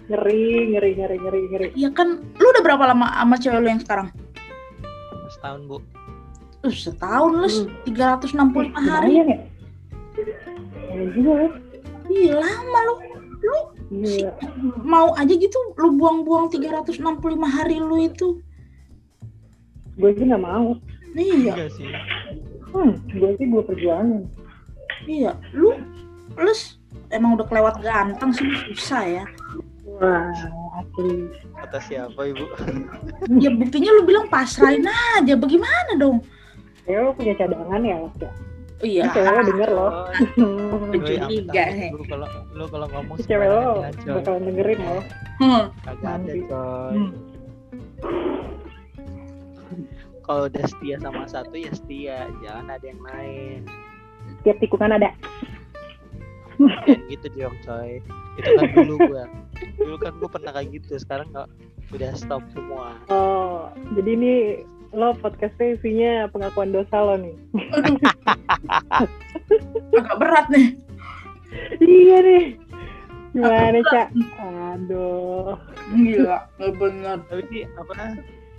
Ngeri 0.06 0.46
ngeri 0.72 0.92
ngeri 1.04 1.18
ngeri 1.20 1.42
ngeri. 1.52 1.68
Iya 1.76 1.90
kan 1.92 2.22
lu 2.22 2.46
udah 2.46 2.64
berapa 2.64 2.84
lama 2.86 3.12
sama 3.12 3.36
cewek 3.36 3.60
lu 3.60 3.68
yang 3.70 3.82
sekarang? 3.84 4.08
Setahun 5.36 5.62
bu. 5.68 5.78
Uh, 6.66 6.74
setahun 6.74 7.32
les 7.46 7.56
Hmm. 7.62 7.70
365 7.86 8.74
hari 8.74 9.14
lumayan 9.14 9.28
ya. 9.30 9.40
Lumayan 10.90 11.10
juga 11.14 11.32
ya. 11.38 11.50
Iya 12.06 12.34
lama 12.42 12.80
lu. 12.82 12.96
Lu 13.46 13.58
Gila. 13.86 14.34
mau 14.82 15.14
aja 15.14 15.30
gitu 15.30 15.58
lu 15.78 15.94
buang-buang 15.94 16.50
365 16.50 16.98
hari 17.46 17.78
lu 17.78 18.02
itu. 18.02 18.42
Gue 19.96 20.10
sih 20.18 20.26
nggak 20.26 20.42
mau. 20.42 20.74
Iya. 21.14 21.54
Enggak 21.54 21.72
sih. 21.78 21.88
hmm 22.74 22.92
gue 23.14 23.30
sih 23.38 23.46
gue 23.46 23.62
perjuangin. 23.64 24.26
Iya. 25.06 25.38
Lu 25.54 25.78
plus 26.34 26.82
emang 27.14 27.38
udah 27.38 27.46
kelewat 27.46 27.80
ganteng 27.80 28.34
sih 28.34 28.50
susah 28.74 29.04
ya. 29.06 29.26
Wah 29.86 30.34
asli. 30.82 31.30
Kata 31.56 31.80
siapa 31.80 32.20
ibu? 32.28 32.44
ya 33.40 33.54
buktinya 33.54 33.96
lu 33.96 34.04
bilang 34.04 34.26
pasrahin 34.28 34.84
aja. 34.84 35.38
Bagaimana 35.38 35.96
dong 35.96 36.26
ya 36.86 36.98
lo 37.02 37.10
punya 37.14 37.34
cadangan 37.34 37.82
ya 37.82 37.96
Mas 37.98 38.16
ya 38.18 38.32
iya 38.82 39.04
Ini 39.04 39.14
cewek 39.14 39.32
lo 39.32 39.42
denger 39.44 39.70
Oh, 39.72 39.82
juga, 40.92 41.26
amit-amit 41.26 41.48
he. 41.72 41.88
lu 41.90 42.04
kalau 42.06 42.28
lu 42.52 42.66
kalau 42.68 42.88
ngomong 42.92 43.16
Ini 43.18 43.24
cewek 43.24 43.48
lo 43.48 43.64
bakalan 44.14 44.42
dengerin 44.46 44.80
loh 44.82 45.04
Hmm. 45.36 45.68
Kagak 45.84 46.24
ada 46.24 46.32
coy. 46.48 46.96
Hmm. 46.96 47.12
Kalau 50.22 50.48
udah 50.48 50.64
setia 50.64 50.96
sama 50.98 51.28
satu 51.28 51.54
ya 51.54 51.70
setia, 51.70 52.32
jangan 52.40 52.72
ada 52.72 52.86
yang 52.88 53.04
lain. 53.04 53.60
tiap 54.42 54.58
tikungan 54.58 54.96
ada 54.96 55.12
Kayak 56.56 57.04
gitu 57.12 57.28
dong 57.36 57.58
coy. 57.62 58.00
Itu 58.40 58.50
kan 58.56 58.70
dulu 58.74 58.96
gua. 59.06 59.24
Dulu 59.76 59.96
kan 60.00 60.14
gua 60.18 60.30
pernah 60.32 60.52
kayak 60.56 60.72
gitu, 60.72 60.96
sekarang 60.96 61.28
nggak 61.30 61.52
udah 61.92 62.12
stop 62.16 62.42
semua. 62.50 62.98
oh 63.12 63.70
jadi 63.94 64.10
ini 64.16 64.34
lo 64.96 65.12
podcastnya 65.20 65.76
isinya 65.76 66.12
pengakuan 66.32 66.72
dosa 66.72 66.96
lo 66.98 67.16
nih. 67.20 67.36
Agak 69.96 70.16
berat 70.18 70.46
nih. 70.50 70.68
Iya 71.80 72.18
nih 72.20 72.46
gimana 73.36 73.80
cak? 73.92 74.08
aduh. 74.40 75.60
Gila 75.92 76.48
nggak 76.56 76.72
bener 76.80 77.18
Tapi 77.28 77.44
sih 77.52 77.64
apa 77.76 78.16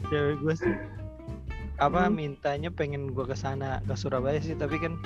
cewek 0.07 0.37
gua 0.45 0.55
sih 0.55 0.75
apa 1.77 2.09
Hmm. 2.09 2.13
mintanya 2.13 2.69
pengen 2.69 3.13
gua 3.13 3.25
ke 3.25 3.37
sana 3.37 3.81
ke 3.85 3.97
Surabaya 3.97 4.39
sih. 4.39 4.53
Tapi 4.53 4.77
kan 4.77 5.01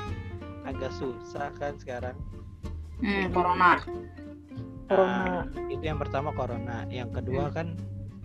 agak 0.66 0.90
susah 0.92 1.54
kan 1.56 1.78
sekarang. 1.78 2.18
hmm, 3.00 3.30
corona. 3.30 3.78
Corona. 4.87 5.46
Nah, 5.46 5.70
itu 5.70 5.82
yang 5.82 5.99
pertama 5.99 6.30
corona, 6.30 6.87
yang 6.90 7.10
kedua 7.10 7.50
kan 7.50 7.75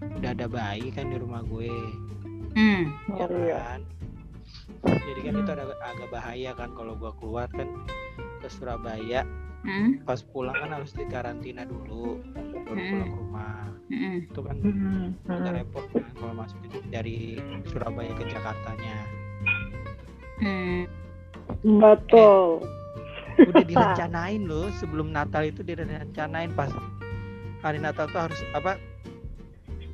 udah 0.02 0.34
ada 0.34 0.46
bayi 0.46 0.90
kan 0.90 1.08
di 1.08 1.18
rumah 1.18 1.46
gue. 1.46 1.70
Hmm. 2.56 2.84
ya 3.14 3.26
kan 3.28 3.82
jadi 4.86 5.20
kan 5.22 5.34
itu 5.38 5.52
ada 5.52 5.66
agak 5.84 6.10
bahaya 6.10 6.52
kan 6.54 6.70
kalau 6.74 6.96
gua 6.96 7.12
keluar 7.20 7.48
kan 7.52 7.68
ke 8.40 8.48
Surabaya 8.50 9.24
Hmm. 9.66 9.98
pas 10.06 10.22
pulang 10.22 10.54
kan 10.54 10.78
harus 10.78 10.94
dikarantina 10.94 11.66
dulu 11.66 12.22
baru 12.70 12.78
Hmm. 12.78 12.90
pulang 12.94 13.10
ke 13.10 13.18
rumah 13.18 13.66
Hmm. 13.90 14.18
itu 14.22 14.40
kan 14.40 14.56
Hmm, 14.62 15.06
agak 15.26 15.42
hmm. 15.42 15.58
repot 15.58 15.86
kan 15.90 16.06
kalau 16.14 16.34
masuk 16.36 16.58
dari- 16.62 16.90
dari 16.94 17.18
Surabaya 17.66 18.14
ke 18.14 18.24
Jakartanya 18.30 18.98
Hmm. 20.38 20.86
betul 21.82 22.62
udah 23.42 23.66
direncanain 23.66 24.46
loh 24.50 24.70
sebelum 24.78 25.10
Natal 25.10 25.50
itu 25.50 25.66
direncanain 25.66 26.54
pas 26.54 26.70
hari 27.60 27.82
Natal 27.82 28.06
tuh 28.06 28.22
harus 28.22 28.40
apa 28.54 28.78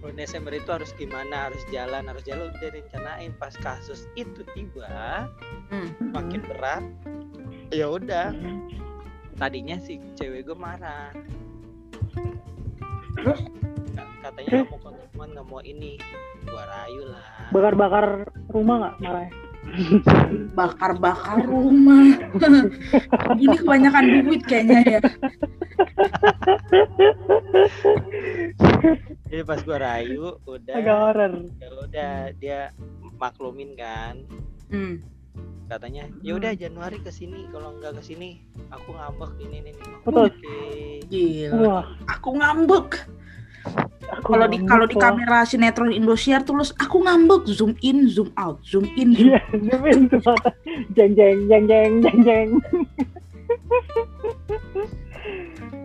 bulan 0.02 0.18
Desember 0.18 0.52
itu 0.52 0.68
harus 0.68 0.92
gimana? 0.94 1.48
Harus 1.48 1.62
jalan 1.70 2.04
harus 2.04 2.24
jalan. 2.26 2.50
Udah 2.50 2.60
direncanain 2.60 3.32
pas 3.38 3.54
kasus 3.56 4.10
itu 4.14 4.42
tiba 4.52 5.30
Hmm. 5.70 5.90
makin 6.12 6.42
berat 6.44 6.84
ya 7.70 7.88
udah. 7.88 8.34
Tadinya 9.38 9.78
si 9.78 10.02
cewek 10.14 10.44
gue 10.44 10.58
marah. 10.58 11.14
Terus? 13.16 13.42
Ka- 13.94 14.12
katanya 14.22 14.50
nggak 14.60 14.70
mau 14.70 14.80
komitmen 14.82 15.28
nggak 15.32 15.48
mau 15.48 15.62
ini. 15.62 15.96
Gua 16.42 16.66
rayu 16.66 17.06
lah. 17.06 17.26
Bakar-bakar 17.54 18.06
rumah 18.50 18.76
nggak 18.82 18.96
marah 19.00 19.30
bakar-bakar 20.58 21.38
rumah. 21.46 22.18
Ini 23.38 23.56
kebanyakan 23.62 24.06
duit 24.26 24.42
kayaknya 24.44 24.98
ya 24.98 25.00
jadi 29.32 29.48
pas 29.48 29.64
gua 29.64 29.78
rayu 29.80 30.36
udah. 30.44 30.76
Agak 30.76 30.98
horor. 31.00 31.34
Ya 31.56 31.70
udah 31.72 32.14
dia 32.36 32.60
maklumin 33.16 33.74
kan. 33.80 34.28
Hmm. 34.72 35.00
katanya 35.72 36.04
ya 36.20 36.36
udah 36.36 36.52
Januari 36.52 37.00
ke 37.00 37.08
sini. 37.16 37.48
Kalau 37.48 37.80
nggak 37.80 37.96
ke 37.96 38.04
sini 38.04 38.44
aku 38.76 38.92
ngambek. 38.92 39.32
Ini 39.40 39.56
ini 39.64 39.70
ini. 39.72 39.84
Betul. 40.04 40.28
gila. 41.08 41.56
Wah. 41.64 41.84
Aku 42.12 42.36
ngambek. 42.36 43.08
Aku 44.20 44.36
kalau 44.36 44.52
di 44.52 44.60
kalau 44.68 44.84
di 44.84 45.00
kamera 45.00 45.48
sinetron 45.48 45.96
Indosiar 45.96 46.44
tuh 46.44 46.60
terus 46.60 46.76
aku 46.76 47.08
ngambek. 47.08 47.48
Zoom 47.48 47.80
in 47.80 48.12
zoom 48.12 48.36
out. 48.36 48.60
Zoom 48.68 48.84
in 49.00 49.16
zoom 49.16 49.32
Iya, 49.32 49.40
zoom 49.64 49.84
in. 49.88 50.02
Jeng 50.92 51.16
jeng 51.16 51.40
jeng 51.48 51.64
jeng 51.72 51.92
jeng 52.04 52.20
jeng. 52.28 52.50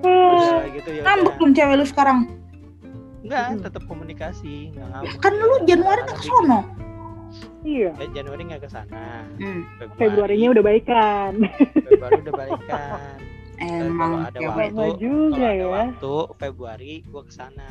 udah 0.03 0.67
gitu 0.77 0.91
ya 0.99 1.03
ngambek 1.03 1.35
dong 1.39 1.53
cewek 1.55 1.75
lu 1.79 1.87
sekarang 1.87 2.19
enggak 3.27 3.47
tetap 3.63 3.83
komunikasi 3.85 4.71
nggak 4.71 4.87
ngambek 4.89 5.15
kan 5.19 5.33
lu 5.35 5.57
Januari 5.65 6.03
kan 6.03 6.09
ke 6.13 6.23
sono 6.23 6.61
Iya, 7.61 7.91
Eh, 7.99 8.09
Januari 8.15 8.47
nggak 8.47 8.63
ke 8.63 8.71
sana 8.71 9.27
hmm. 9.37 9.61
Februarinya 9.99 10.55
udah 10.55 10.63
baikan. 10.63 11.33
Februari 11.75 12.23
udah 12.23 12.35
balikan 12.41 13.19
Dan 13.59 13.83
emang 13.83 14.13
kalau 14.13 14.23
ada 14.23 14.39
cewek 14.39 14.69
waktu 14.71 14.87
juga 14.97 15.35
kalau 15.35 15.43
ada 15.43 15.53
ya. 15.53 15.67
waktu 15.69 16.15
Februari 16.39 16.93
gua 17.05 17.23
ke 17.23 17.33
sana 17.35 17.69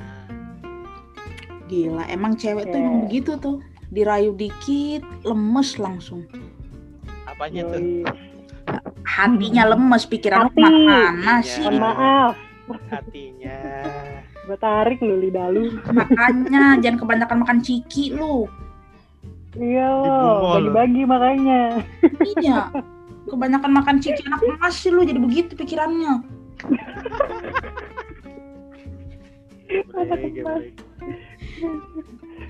gila 1.65 2.03
emang 2.07 2.35
cewek 2.35 2.67
tuh 2.67 2.73
Oke. 2.73 2.83
emang 2.83 2.97
begitu 3.01 3.31
tuh 3.37 3.57
dirayu 3.87 4.31
dikit 4.33 5.01
lemes 5.23 5.77
langsung 5.77 6.27
apanya 7.25 7.63
tuh 7.65 7.79
Yoi. 7.79 8.03
hatinya 9.03 9.63
lemes 9.67 10.03
pikiran 10.05 10.45
Hati. 10.45 10.61
mana 10.61 11.33
Iya. 11.33 11.35
sih 11.41 11.63
Mohon 11.63 11.79
maaf, 11.79 12.35
hatinya 12.91 13.57
gue 14.45 14.57
tarik 14.61 15.01
lu 15.01 15.17
lidah 15.19 15.49
lu. 15.49 15.73
makanya 15.89 16.77
jangan 16.79 16.97
kebanyakan 17.01 17.37
makan 17.41 17.57
ciki 17.65 18.13
lu. 18.13 18.45
Iya 19.55 19.89
bagi-bagi 20.41 21.01
makanya. 21.07 21.61
iya. 22.37 22.69
Kebanyakan 23.25 23.71
makan 23.73 23.95
ciki 23.97 24.21
anak 24.29 24.41
emas 24.45 24.75
sih 24.77 24.93
lu 24.93 25.01
jadi 25.01 25.17
begitu 25.17 25.57
pikirannya. 25.57 26.21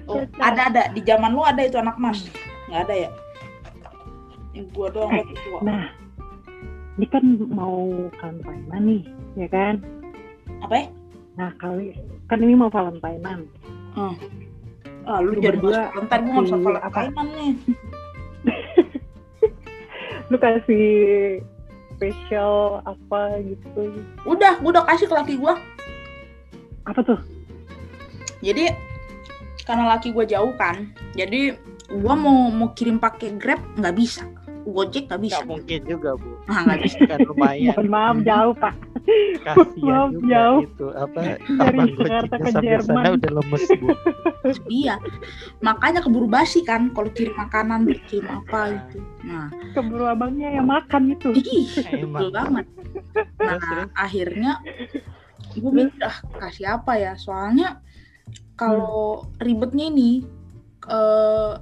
Oh, 0.05 0.21
ada 0.37 0.61
ada. 0.69 0.83
Di 0.93 1.01
zaman 1.01 1.33
lu 1.33 1.41
ada 1.41 1.65
itu 1.65 1.79
anak 1.79 1.97
mas. 1.97 2.27
Nggak 2.69 2.81
ada 2.89 2.95
ya? 3.07 3.09
Yang 4.53 4.67
gua 4.75 4.87
doang 4.93 5.09
Eh, 5.11 5.19
waktu 5.23 5.35
tua. 5.47 5.59
Nah, 5.65 5.83
ini 6.99 7.05
kan 7.09 7.23
mau 7.49 7.89
Valentine 8.21 8.85
nih, 8.85 9.01
ya 9.35 9.47
kan? 9.49 9.75
apa 10.63 10.75
ya 10.81 10.87
Nah, 11.35 11.51
kali 11.59 11.91
kan 12.25 12.39
ini 12.39 12.55
mau 12.55 12.71
Valentine. 12.71 13.43
ah 15.05 15.19
lu 15.21 15.37
Lu 15.37 15.43
jadi 15.43 15.59
mas 15.61 15.77
ntar 16.09 16.19
gua 16.23 16.41
nggak 16.41 16.45
bisa 16.47 16.57
kasih 16.57 16.81
apa? 16.81 16.99
valentine 17.05 17.29
nih 17.35 17.51
Lu 20.33 20.37
kasih 20.41 20.87
spesial 21.95 22.81
apa 22.83 23.39
gitu? 23.39 24.01
udah 24.25 24.57
gua 24.59 24.69
udah 24.73 24.83
kasih 24.89 25.05
ke 25.05 25.15
laki 25.15 25.33
gua 25.37 25.55
Apa 26.83 27.05
tuh? 27.05 27.19
jadi 28.41 28.73
karena 29.63 29.93
laki 29.93 30.09
gua 30.09 30.25
jauh 30.25 30.51
kan 30.57 30.89
jadi 31.13 31.53
gua 32.01 32.17
mau 32.17 32.49
mau 32.49 32.73
kirim 32.73 32.97
pakai 32.97 33.37
grab 33.37 33.61
nggak 33.77 33.95
bisa 33.95 34.25
gojek 34.65 35.03
nggak 35.05 35.21
bisa. 35.21 35.37
Nggak 35.41 35.49
mungkin 35.49 35.79
juga 35.85 36.09
bu. 36.17 36.29
Nah 36.49 36.59
nggak 36.65 36.79
bisa. 36.81 36.97
Kan 37.05 37.19
lumayan. 37.29 37.73
Mohon 37.77 37.87
maaf 37.93 38.17
jauh 38.25 38.55
pak. 38.57 38.75
kasihan 39.45 39.85
Maaf, 39.85 40.09
juga 40.17 40.25
jauh. 40.33 40.61
itu 40.65 40.87
apa 40.97 41.19
Dari 41.45 41.79
Jakarta 41.93 42.35
ke 42.41 42.49
Jerman. 42.57 43.03
sana 43.05 43.09
udah 43.13 43.31
lemes 43.37 43.65
bu. 43.77 43.87
Iya. 44.69 44.95
Makanya 45.61 45.99
keburu 46.05 46.25
basi 46.29 46.61
kan 46.65 46.89
kalau 46.93 47.09
kirim 47.13 47.33
makanan 47.37 47.85
kirim 48.09 48.25
apa 48.29 48.73
gitu. 48.73 48.97
Nah. 49.25 49.49
Keburu 49.77 50.05
abangnya 50.09 50.53
yang 50.53 50.65
makan 50.69 51.13
itu. 51.13 51.33
ih 51.37 51.69
betul 52.09 52.29
banget. 52.33 52.65
Nah 53.41 53.57
Terus, 53.61 53.89
akhirnya 53.93 54.51
gue 55.53 55.71
mikir 55.71 56.01
ah 56.01 56.17
kasih 56.41 56.77
apa 56.77 56.93
ya? 56.97 57.13
Soalnya 57.17 57.81
kalau 58.57 59.29
ribetnya 59.37 59.89
ini 59.89 60.25
eh 60.85 61.53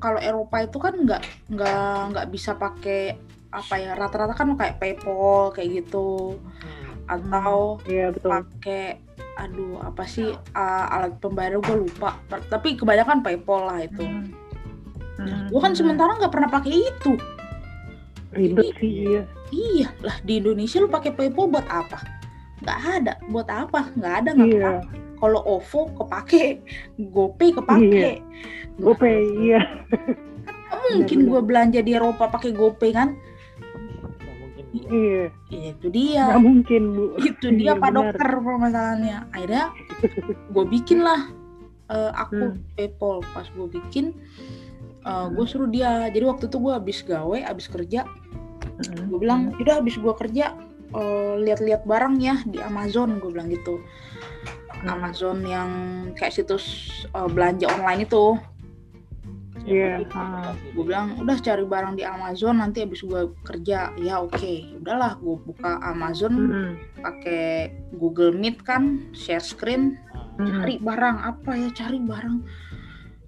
kalau 0.00 0.18
Eropa 0.18 0.56
itu 0.58 0.76
kan 0.76 0.94
nggak 0.96 1.22
nggak 1.48 1.96
nggak 2.10 2.26
bisa 2.32 2.56
pakai 2.56 3.14
apa 3.50 3.74
ya 3.76 3.92
rata-rata 3.94 4.32
kan 4.32 4.54
kayak 4.54 4.78
PayPal 4.78 5.52
kayak 5.52 5.84
gitu 5.84 6.38
Hmm. 6.60 6.94
atau 7.10 7.82
Iya 7.84 8.14
betul. 8.14 8.30
pakai 8.30 9.02
aduh 9.34 9.80
apa 9.80 10.04
sih 10.04 10.30
uh, 10.30 10.86
alat 10.88 11.18
pembayaran 11.18 11.58
gue 11.58 11.76
lupa 11.82 12.14
tapi 12.46 12.76
kebanyakan 12.76 13.20
PayPal 13.20 13.66
lah 13.66 13.80
itu 13.82 14.04
Hmm. 15.20 15.48
gue 15.48 15.60
kan 15.60 15.74
sementara 15.74 16.16
nggak 16.16 16.32
pernah 16.32 16.48
pakai 16.48 16.72
itu 16.72 17.12
ribet 18.30 18.72
sih 18.78 19.10
iya. 19.10 19.22
iya 19.50 19.88
lah 20.00 20.16
di 20.22 20.38
Indonesia 20.38 20.78
lu 20.78 20.88
pakai 20.88 21.10
PayPal 21.10 21.50
buat 21.50 21.66
apa 21.66 21.98
nggak 22.62 22.78
ada 22.94 23.12
buat 23.26 23.48
apa 23.48 23.90
nggak 23.92 24.14
ada 24.16 24.30
nggak 24.32 24.48
Iya. 24.48 24.62
apa 24.62 24.86
kalau 25.20 25.40
OVO 25.44 25.80
kepake 25.94 26.64
GoPay 26.98 27.50
kepake 27.54 28.24
GoPay 28.76 29.16
iya. 29.38 29.60
Nggak 30.70 30.80
mungkin 30.96 31.18
Benar, 31.18 31.28
gue 31.28 31.40
belanja 31.44 31.80
di 31.80 31.92
Eropa 31.92 32.24
pakai 32.26 32.50
GoPay 32.50 32.90
kan 32.90 33.08
Iya. 34.70 35.34
Ya, 35.50 35.70
itu 35.72 35.86
dia 35.88 36.24
Nggak 36.30 36.42
mungkin 36.42 36.82
bu. 36.90 37.04
itu 37.20 37.46
dia 37.52 37.74
Iya, 37.74 37.74
pak 37.76 37.90
benar. 37.90 37.98
dokter 38.14 38.28
permasalahannya 38.32 39.16
akhirnya 39.28 39.64
gue 40.48 40.64
bikin 40.64 40.98
lah 41.00 41.20
eh, 41.88 42.12
aku 42.12 42.54
Hmm. 42.54 42.62
PayPal 42.74 43.14
pas 43.28 43.46
gue 43.46 43.66
bikin 43.68 44.14
gue 45.30 45.44
suruh 45.44 45.66
dia 45.66 46.06
jadi 46.06 46.22
waktu 46.24 46.46
itu 46.46 46.56
gue 46.56 46.72
habis 46.72 46.98
gawe 47.02 47.38
habis 47.42 47.66
kerja 47.66 48.06
Hmm. 48.80 49.10
gue 49.10 49.18
bilang 49.18 49.50
udah 49.56 49.74
habis 49.76 49.94
gue 49.94 50.14
kerja 50.16 50.54
eh, 50.90 51.34
lihat-lihat 51.40 51.82
barang 51.84 52.14
ya 52.16 52.38
di 52.44 52.58
Amazon 52.58 53.18
gue 53.18 53.28
bilang 53.28 53.46
gitu. 53.48 53.82
Amazon 54.84 55.42
yang 55.42 55.70
kayak 56.14 56.32
situs 56.32 56.64
eh, 57.06 57.28
belanja 57.28 57.68
online 57.68 58.04
itu 58.04 58.38
Iya, 59.60 60.00
Yang 60.00 60.16
ah. 60.16 60.56
aplikasi 60.56 60.72
gue 60.72 60.84
bilang 60.88 61.06
udah 61.20 61.36
cari 61.36 61.64
barang 61.64 61.94
di 61.94 62.02
Amazon 62.02 62.54
nanti 62.56 62.80
habis 62.80 63.04
gue 63.04 63.28
kerja 63.44 63.92
ya 63.94 64.14
oke 64.16 64.80
udahlah 64.80 65.20
gue 65.20 65.36
buka 65.38 65.76
Amazon 65.84 66.32
Hmm. 66.32 66.72
pakai 66.96 67.68
Google 67.92 68.32
Meet 68.32 68.64
kan 68.64 69.12
share 69.12 69.44
screen 69.44 70.00
Ah, 70.10 70.40
Hmm. 70.40 70.64
cari 70.64 70.80
barang 70.80 71.16
apa 71.20 71.50
ya 71.52 71.68
cari 71.76 72.00
barang 72.00 72.36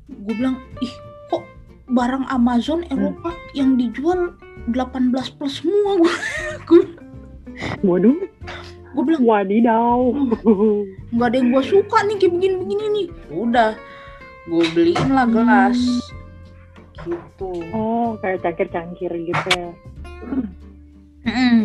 gue 0.09 0.33
bilang 0.33 0.57
ih 0.81 0.95
kok 1.29 1.45
barang 1.87 2.25
Amazon 2.27 2.88
Eropa 2.88 3.37
yang 3.53 3.77
dijual 3.77 4.33
18 4.73 5.12
plus 5.37 5.61
semua 5.61 6.01
gue 6.01 6.15
Waduh. 7.85 8.17
Gue 8.92 9.02
bilang 9.05 9.24
Wadidaw. 9.24 10.00
nggak 11.12 11.28
ada 11.28 11.37
yang 11.37 11.48
gue 11.52 11.64
suka 11.64 11.98
nih 12.07 12.16
kayak 12.20 12.33
begini-begini 12.37 12.85
nih. 12.92 13.07
Udah 13.33 13.72
gue 14.48 14.64
beliin 14.76 15.11
lah 15.12 15.26
gelas. 15.28 15.78
Gitu. 17.02 17.50
Oh, 17.74 18.14
kayak 18.22 18.44
cangkir-cangkir 18.44 19.11
gitu 19.11 19.48
ya. 19.52 19.70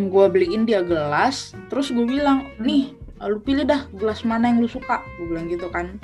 gue 0.08 0.26
beliin 0.32 0.64
dia 0.64 0.82
gelas. 0.82 1.54
Terus 1.68 1.92
gue 1.92 2.06
bilang 2.08 2.48
nih 2.62 2.96
lu 3.26 3.42
pilih 3.42 3.66
dah 3.66 3.90
gelas 3.98 4.24
mana 4.24 4.50
yang 4.50 4.64
lu 4.64 4.70
suka. 4.70 5.04
Gue 5.20 5.36
bilang 5.36 5.48
gitu 5.52 5.68
kan. 5.70 6.00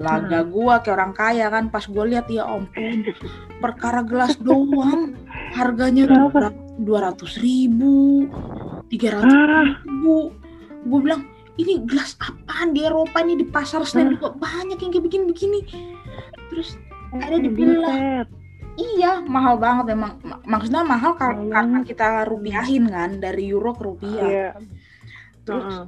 Laga 0.00 0.40
gua 0.48 0.80
kayak 0.80 0.96
orang 0.96 1.12
kaya 1.12 1.46
kan 1.52 1.68
pas 1.68 1.84
gue 1.84 2.04
lihat 2.08 2.24
ya 2.32 2.48
ampun 2.48 3.12
perkara 3.60 4.00
gelas 4.00 4.40
doang. 4.40 5.14
Harganya 5.52 6.08
dua 6.80 7.12
ratus 7.12 7.36
ribu 7.44 8.24
tiga 8.88 9.20
ratus 9.20 9.32
Ah, 9.32 9.68
ribu 9.84 10.32
gue 10.82 11.00
bilang 11.00 11.22
ini 11.54 11.84
gelas 11.84 12.16
apaan 12.18 12.72
di 12.72 12.82
Eropa 12.82 13.20
ini 13.20 13.36
di 13.36 13.44
pasar 13.44 13.84
Senen 13.84 14.16
juga 14.16 14.32
banyak 14.32 14.76
yang 14.76 14.90
kayak 14.90 15.04
begini-begini. 15.04 15.60
Terus 16.48 16.76
Ada 17.12 17.36
di 17.36 17.48
buset. 17.48 18.26
iya 18.74 19.20
mahal 19.20 19.56
banget 19.56 19.92
memang 19.92 20.16
Ma- 20.22 20.40
maksudnya 20.48 20.80
mahal 20.80 21.12
kar- 21.12 21.36
Mahal 21.36 21.52
karena 21.52 21.78
kita 21.82 22.06
rupiahin 22.24 22.88
kan 22.88 23.10
dari 23.16 23.44
euro 23.46 23.72
ke 23.72 23.82
rupiah. 23.82 24.24
Iya. 24.24 24.50
terus 25.42 25.84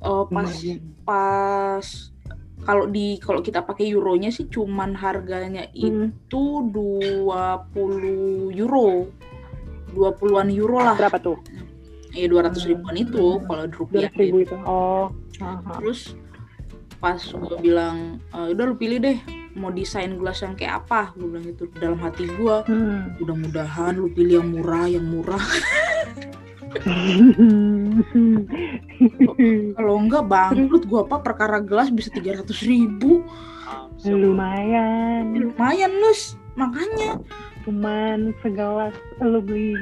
eh, 0.00 0.24
pas 0.26 0.50
pas 1.04 1.86
kalau 2.60 2.84
di 2.86 3.14
kalau 3.16 3.40
kita 3.40 3.62
pakai 3.62 3.88
euronya 3.88 4.28
sih 4.28 4.46
cuman 4.46 4.92
harganya 4.94 5.70
Hmm. 5.70 6.10
itu 6.18 6.44
20 6.66 7.70
euro. 8.52 9.06
20-an 9.90 10.48
euro 10.50 10.78
lah. 10.78 10.94
Berapa 10.94 11.18
tuh? 11.18 11.38
Ya 12.10 12.26
200 12.26 12.68
ribuan 12.68 12.96
itu 12.96 13.26
kalau 13.40 13.64
di 13.64 13.70
Dua 13.70 13.80
rupiah 13.80 14.10
ribu 14.12 14.36
itu. 14.40 14.56
Oh. 14.62 15.08
Aha. 15.38 15.78
terus 15.78 16.12
pas 16.96 17.16
gue 17.16 17.56
bilang 17.58 18.20
"Eh, 18.28 18.52
udah 18.52 18.64
lu 18.66 18.76
pilih 18.76 19.00
deh 19.00 19.16
mau 19.52 19.68
desain 19.68 20.12
gelas 20.12 20.38
yang 20.38 20.52
kayak 20.52 20.84
apa 20.84 21.10
gue 21.14 21.26
bilang 21.26 21.44
gitu 21.44 21.64
dalam 21.74 21.96
hati 21.96 22.28
gue 22.28 22.56
Hmm. 22.62 23.16
mudah-mudahan 23.16 23.96
lu 23.96 24.08
pilih 24.08 24.38
yang 24.38 24.48
murah 24.50 24.84
yang 24.84 25.02
murah 25.02 25.40
kalau 29.72 29.94
enggak 29.96 30.24
bangkrut 30.24 30.84
gue 30.84 31.00
apa 31.00 31.16
perkara 31.18 31.58
gelas 31.58 31.88
bisa 31.88 32.10
300 32.10 32.44
ribu 32.62 33.24
langsung. 33.64 34.16
Lumayan. 34.16 35.34
lumayan 35.34 35.92
lus 35.98 36.36
makanya 36.52 37.16
Cuman 37.60 38.32
segelas 38.40 38.96
lu 39.20 39.40
beli 39.40 39.76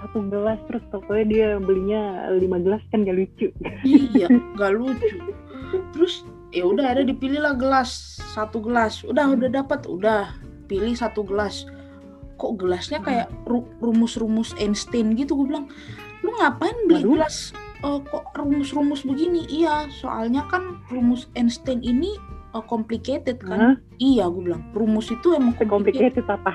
satu 0.00 0.24
gelas 0.26 0.58
terus 0.64 0.82
tokonya 0.88 1.24
dia 1.28 1.48
belinya 1.60 2.02
lima 2.32 2.56
gelas 2.56 2.80
kan 2.88 3.04
gak 3.04 3.16
lucu. 3.20 3.48
iya 3.84 4.26
gak 4.56 4.72
lucu. 4.72 5.08
Terus 5.94 6.24
ya 6.50 6.66
udah 6.66 6.96
ada 6.96 7.02
dipilih 7.04 7.44
lah 7.44 7.54
gelas 7.54 8.18
satu 8.32 8.64
gelas. 8.64 9.04
Udah 9.04 9.28
udah 9.36 9.48
dapat 9.52 9.84
udah. 9.86 10.32
Pilih 10.66 10.96
satu 10.96 11.22
gelas. 11.22 11.68
Kok 12.40 12.56
gelasnya 12.56 13.04
kayak 13.04 13.28
ru- 13.44 13.68
rumus-rumus 13.84 14.56
Einstein 14.56 15.12
gitu 15.14 15.36
gue 15.36 15.52
bilang. 15.52 15.68
Lu 16.24 16.32
ngapain 16.40 16.76
beli 16.88 17.04
Waduh. 17.04 17.12
gelas 17.20 17.52
eh, 17.80 17.98
kok 18.00 18.24
rumus-rumus 18.36 19.04
begini? 19.04 19.44
Iya 19.52 19.88
soalnya 19.92 20.48
kan 20.48 20.80
rumus 20.88 21.28
Einstein 21.36 21.84
ini 21.84 22.16
eh, 22.56 22.64
complicated 22.64 23.44
kan? 23.44 23.60
Hah? 23.60 23.74
iya 24.00 24.24
gue 24.32 24.42
bilang. 24.48 24.64
Rumus 24.72 25.12
itu 25.12 25.36
emang 25.36 25.52
complicated 25.60 26.24
Complicated 26.24 26.26
apa? 26.28 26.52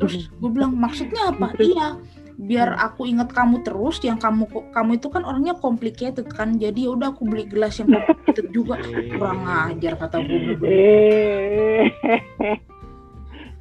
terus 0.00 0.32
gue 0.32 0.48
bilang 0.48 0.72
maksudnya 0.72 1.36
apa? 1.36 1.52
Iya 1.60 2.00
biar 2.36 2.76
aku 2.76 3.08
ingat 3.08 3.32
kamu 3.32 3.64
terus 3.64 3.96
yang 4.04 4.20
kamu 4.20 4.44
kamu 4.68 5.00
itu 5.00 5.08
kan 5.08 5.24
orangnya 5.24 5.56
complicated 5.56 6.28
kan 6.28 6.60
jadi 6.60 6.88
ya 6.88 6.90
udah 6.92 7.16
aku 7.16 7.24
beli 7.24 7.48
gelas 7.48 7.80
yang 7.80 7.88
complicated 7.88 8.46
juga. 8.52 8.76
Kurang 9.16 9.40
ajar 9.48 9.92
kata 9.96 10.16
gue 10.20 10.68
Eh. 10.68 11.88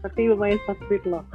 Tapi 0.05 0.19
lumayan 0.29 0.59
sweet 0.85 1.01
loh. 1.07 1.25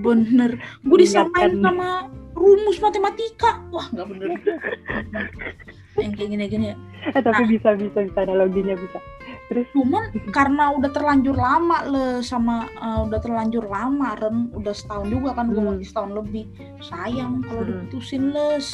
Bener. 0.00 0.56
Gue 0.86 0.98
disamain 1.04 1.58
sama 1.60 2.08
rumus 2.32 2.78
matematika. 2.80 3.60
Wah 3.68 3.86
nggak 3.92 4.06
bener. 4.08 4.28
Yang 6.00 6.12
kayak 6.18 6.30
gini-gini. 6.34 6.66
Ya 6.72 6.76
Eh, 7.12 7.22
tapi 7.22 7.44
bisa 7.46 7.76
bisa 7.76 7.98
bisa 8.00 8.18
analoginya 8.24 8.74
bisa. 8.74 8.98
Terus 9.44 9.68
cuman 9.70 10.02
karena 10.30 10.72
udah 10.72 10.88
terlanjur 10.88 11.36
lama 11.36 11.84
le 11.84 12.06
sama 12.20 12.64
eh, 12.66 13.00
udah 13.02 13.18
terlanjur 13.18 13.64
lama 13.64 14.16
Ren 14.16 14.48
udah 14.50 14.72
setahun 14.72 15.06
juga 15.06 15.32
kan 15.32 15.48
gue 15.48 15.58
Hmm. 15.58 15.76
masih 15.76 15.86
setahun 15.86 16.12
lebih 16.14 16.44
sayang 16.80 17.42
kalau 17.42 17.60
Hmm. 17.60 17.68
diputusin 17.84 18.32
les 18.32 18.66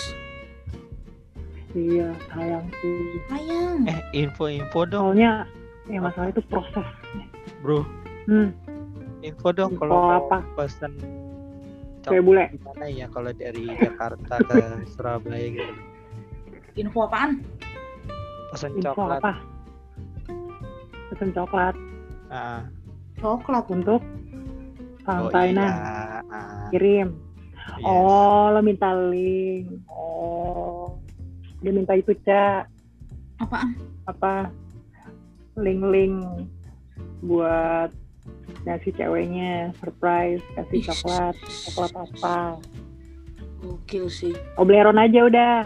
iya 1.72 2.10
sayang 2.28 2.66
sih. 2.76 2.98
sayang 3.26 3.76
Eh 3.84 3.98
info-info 4.16 4.80
dong 4.84 5.14
Soalnya 5.14 5.46
ya 5.86 5.98
masalah 5.98 6.28
itu 6.28 6.42
proses. 6.44 6.86
bro. 7.60 7.82
Hmm, 8.24 8.54
Info 9.20 9.50
dong 9.50 9.74
Info 9.74 9.82
kalau 9.82 10.00
apa? 10.22 10.38
pesan 10.56 10.94
kayak 12.00 12.22
bule. 12.22 12.44
gimana 12.48 12.86
ya 12.86 13.06
kalau 13.06 13.30
dari 13.30 13.74
Jakarta 13.76 14.34
ke 14.40 14.58
Surabaya 14.92 15.46
gitu. 15.50 15.74
info 16.76 17.04
apaan 17.04 17.42
Pesan 18.48 18.70
Info 18.72 18.94
coklat. 18.94 19.18
apa? 19.20 19.32
Pesan 21.20 21.36
coklat. 21.36 21.76
Ah, 22.32 22.64
coklat 23.20 23.68
untuk 23.68 24.00
oh 25.04 25.28
Valentine 25.28 25.60
iya. 25.60 25.68
Ah, 26.32 26.72
kirim. 26.72 27.12
yes. 27.76 27.84
Oh, 27.84 28.48
lo 28.48 28.64
minta 28.64 28.88
link. 28.96 29.84
Oh, 29.84 30.96
dia 31.60 31.76
minta 31.76 31.92
itu 31.92 32.16
cak. 32.24 32.72
Apaan? 33.36 33.76
Apa? 34.08 34.48
Link-link 35.60 36.24
buat 37.20 37.92
ngasih 38.64 38.96
ceweknya 38.96 39.76
surprise 39.76 40.40
kasih 40.56 40.80
Ih, 40.80 40.84
coklat 40.88 41.36
coklat 41.68 41.92
apa. 42.00 42.38
Gokil 43.60 44.08
sih. 44.08 44.32
Toblerone 44.56 45.04
aja 45.04 45.20
udah. 45.28 45.56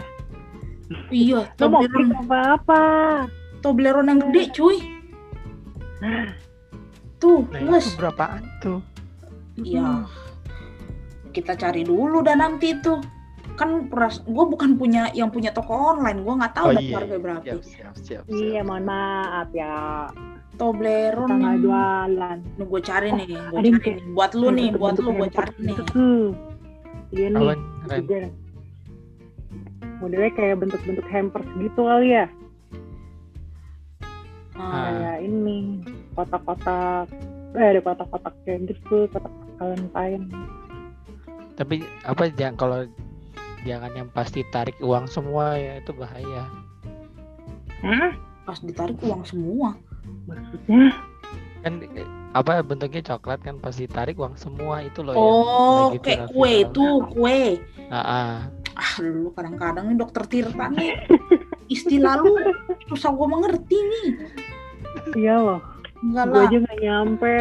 Iya 1.15 1.47
lo 1.47 1.65
mau 1.71 1.79
Toblerone 1.79 1.95
beli 1.95 2.27
apa 2.27 2.39
apa 2.59 2.83
Toblerone 3.63 4.11
yang 4.11 4.19
gede 4.27 4.43
cuy 4.51 4.77
tuh 7.21 7.47
Nah, 7.49 7.59
itu 7.79 7.91
berapaan 7.97 8.43
tuh? 8.59 8.79
Iya. 9.59 10.05
Kita 11.31 11.55
cari 11.55 11.83
dulu 11.83 12.23
dan 12.23 12.43
nanti 12.43 12.75
tuh. 12.79 12.99
Kan 13.55 13.87
peras 13.87 14.19
gue 14.27 14.45
bukan 14.51 14.75
punya 14.75 15.07
yang 15.15 15.31
punya 15.31 15.55
toko 15.55 15.95
online. 15.95 16.23
Gue 16.23 16.33
nggak 16.35 16.53
tahu 16.55 16.67
Oh 16.71 16.73
iya, 16.75 16.95
harga 16.99 17.17
berapa. 17.19 17.43
Siap, 17.43 17.61
siap, 17.63 17.95
siap. 18.03 18.23
iya 18.27 18.59
siap. 18.59 18.67
mohon 18.67 18.83
maaf 18.83 19.49
ya. 19.55 20.11
Toblerone. 20.55 21.31
Tengah 21.31 21.51
yang 21.55 21.63
jualan. 21.63 22.37
Nih 22.59 22.65
gue 22.67 22.81
cari 22.83 23.09
nih 23.15 23.25
gue 23.31 23.59
cari 23.59 23.69
nih. 23.71 23.95
Buat 24.11 24.31
lu 24.35 24.47
nih 24.51 24.69
buat 24.75 24.95
lu 24.99 25.09
gue 25.15 25.29
cari 25.31 25.55
nih. 25.63 25.77
iya 27.15 27.27
nih 27.31 28.45
modelnya 29.99 30.31
kayak 30.35 30.59
bentuk-bentuk 30.59 31.07
hampers 31.07 31.47
gitu 31.59 31.81
kali 31.87 32.07
ya. 32.19 32.25
Ah, 34.55 34.87
kayak 34.87 35.17
ini 35.27 35.83
kotak-kotak 36.15 37.11
eh 37.55 37.67
ada 37.71 37.79
kotak-kotak 37.83 38.33
kayak 38.43 38.71
gitu 38.71 39.07
kotak 39.11 39.31
Valentine. 39.59 40.27
Tapi 41.55 41.87
apa 42.03 42.27
jangan 42.35 42.55
kalau 42.59 42.79
jangan 43.63 43.91
yang 43.95 44.09
pasti 44.11 44.43
tarik 44.51 44.75
uang 44.83 45.07
semua 45.07 45.55
ya 45.55 45.79
itu 45.79 45.91
bahaya. 45.95 46.43
Hah? 47.83 48.11
pas 48.45 48.61
ditarik 48.61 49.01
uang 49.01 49.25
semua? 49.25 49.73
Maksudnya? 50.29 50.93
Kan 51.65 51.81
apa 52.37 52.61
bentuknya 52.61 53.01
coklat 53.01 53.41
kan 53.41 53.57
pasti 53.57 53.89
tarik 53.89 54.21
uang 54.21 54.37
semua 54.37 54.85
itu 54.85 55.01
loh 55.01 55.17
oh 55.17 55.25
yang 55.25 55.97
lagi 55.97 55.99
kayak 56.05 56.29
kue 56.29 56.51
itu 56.61 56.85
kue. 57.09 57.41
Ah, 57.89 57.97
ah. 57.97 58.33
ah 58.77 58.91
lu 59.01 59.33
kadang-kadang 59.33 59.89
nih 59.89 59.97
dokter 59.97 60.23
Tirta 60.29 60.69
nih. 60.69 60.93
Istilah 61.73 62.21
lu 62.21 62.37
susah 62.85 63.09
gue 63.17 63.27
mengerti 63.27 63.77
nih. 63.81 64.07
Iya 65.17 65.35
loh 65.41 65.74
enggak 66.05 66.25
gue 66.25 66.37
lah. 66.37 66.45
aja 66.45 66.57
nggak 66.61 66.79
nyampe 66.79 67.35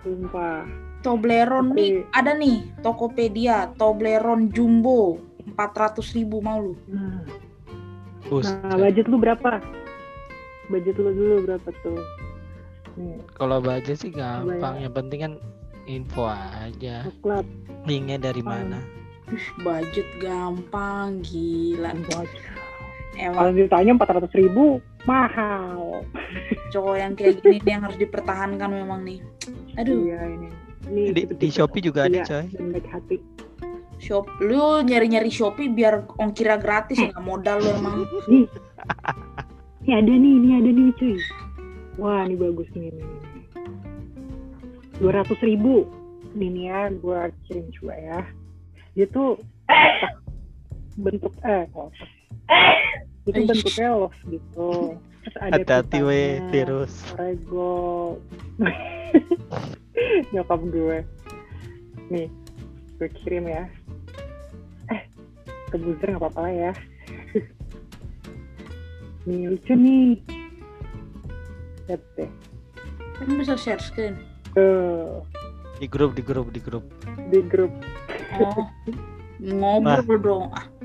sumpah. 0.00 0.58
Toblerone 1.02 1.70
nih 1.70 1.90
Tapi- 2.02 2.10
ada 2.10 2.32
nih 2.34 2.56
Tokopedia 2.82 3.56
Toblerone 3.74 4.50
Jumbo 4.50 5.22
400.000 5.54 6.18
ribu 6.18 6.42
mau 6.42 6.58
lu? 6.58 6.74
Nah, 6.90 7.22
nah 8.66 8.76
budget 8.76 9.06
lu 9.06 9.16
berapa? 9.16 9.62
Budget 10.66 10.98
lu 10.98 11.14
dulu 11.14 11.46
berapa 11.46 11.68
tuh? 11.82 12.02
Nih. 12.98 13.22
Kalau 13.38 13.62
budget 13.62 14.02
sih 14.02 14.10
gampang, 14.10 14.82
yang 14.82 14.90
penting 14.90 15.20
kan 15.22 15.32
info 15.86 16.26
aja. 16.26 17.06
coklat. 17.06 17.46
Linknya 17.86 18.18
dari 18.18 18.42
Hmm. 18.42 18.50
mana? 18.50 18.78
Budget 19.62 20.06
gampang 20.18 21.22
gila. 21.22 21.94
Budget 21.94 22.42
emang 23.16 23.34
kalau 23.36 23.52
ditanya 23.54 23.90
empat 23.94 24.08
ratus 24.10 24.32
ribu 24.34 24.82
mahal. 25.06 26.02
Cowok 26.74 26.94
yang 26.98 27.12
kayak 27.14 27.40
gini 27.40 27.62
nih 27.62 27.72
yang 27.78 27.82
harus 27.86 27.98
dipertahankan 27.98 28.70
memang 28.70 29.06
nih. 29.06 29.22
Aduh. 29.78 30.02
Iya 30.04 30.20
ini. 30.26 30.48
Ini 30.86 31.02
Di, 31.14 31.22
di 31.34 31.48
Shopee 31.50 31.82
juga 31.82 32.06
ada 32.06 32.22
Iya. 32.22 32.26
coy. 32.26 32.44
hati. 32.90 33.16
Shop 33.96 34.28
lu 34.44 34.84
nyari-nyari 34.84 35.32
Shopee 35.32 35.72
biar 35.72 36.04
ongkirnya 36.20 36.60
gratis 36.60 37.00
nggak 37.00 37.22
modal 37.24 37.58
lu 37.64 37.70
emang. 37.80 38.04
Nih. 38.28 38.44
Ini 39.86 39.92
ada 40.02 40.12
nih 40.12 40.32
ini 40.42 40.48
ada 40.58 40.70
nih 40.70 40.92
cuy. 40.98 41.16
Wah 41.96 42.26
ini 42.28 42.36
bagus 42.36 42.68
nih 42.76 42.92
ini 42.92 43.04
dua 45.00 45.22
ratus 45.22 45.38
ribu. 45.40 45.88
Ini 46.36 46.46
nih 46.52 46.64
ya 46.68 46.80
gue 46.92 47.18
kirim 47.48 47.66
juga 47.72 47.94
ya. 47.96 48.20
Dia 48.92 49.06
tuh 49.08 49.40
bentuk 50.96 51.32
eh 51.44 51.64
kotak 51.72 52.08
itu 53.26 53.42
bentuknya 53.42 53.88
love 53.90 54.18
gitu. 54.30 54.94
Terus 55.26 55.36
ada 55.42 55.58
Hati-hati 55.58 55.98
weh 56.06 56.38
pitanya, 56.38 56.50
virus. 56.54 56.94
Orego. 57.18 57.74
Nyokap 60.32 60.60
gue. 60.70 60.98
Nih 62.14 62.26
gue 63.02 63.08
kirim 63.22 63.50
ya. 63.50 63.66
Eh 64.94 65.02
kebuzer 65.74 66.14
nggak 66.14 66.22
apa-apa 66.22 66.40
lah 66.46 66.54
ya. 66.54 66.72
Nih 69.26 69.50
lucu 69.50 69.74
nih. 69.74 70.22
Lihat 71.90 72.02
deh. 72.14 72.30
Kan 73.18 73.26
bisa 73.34 73.58
share 73.58 73.82
screen. 73.82 74.14
Tuh. 74.54 75.26
Di 75.82 75.90
grup, 75.90 76.14
di 76.14 76.22
grup, 76.22 76.54
di 76.54 76.62
grup. 76.62 76.86
di 77.28 77.42
grup. 77.42 77.74
Oh. 78.38 78.70
Ngobrol 79.42 80.18
dong. 80.22 80.44
Ah 80.54 80.75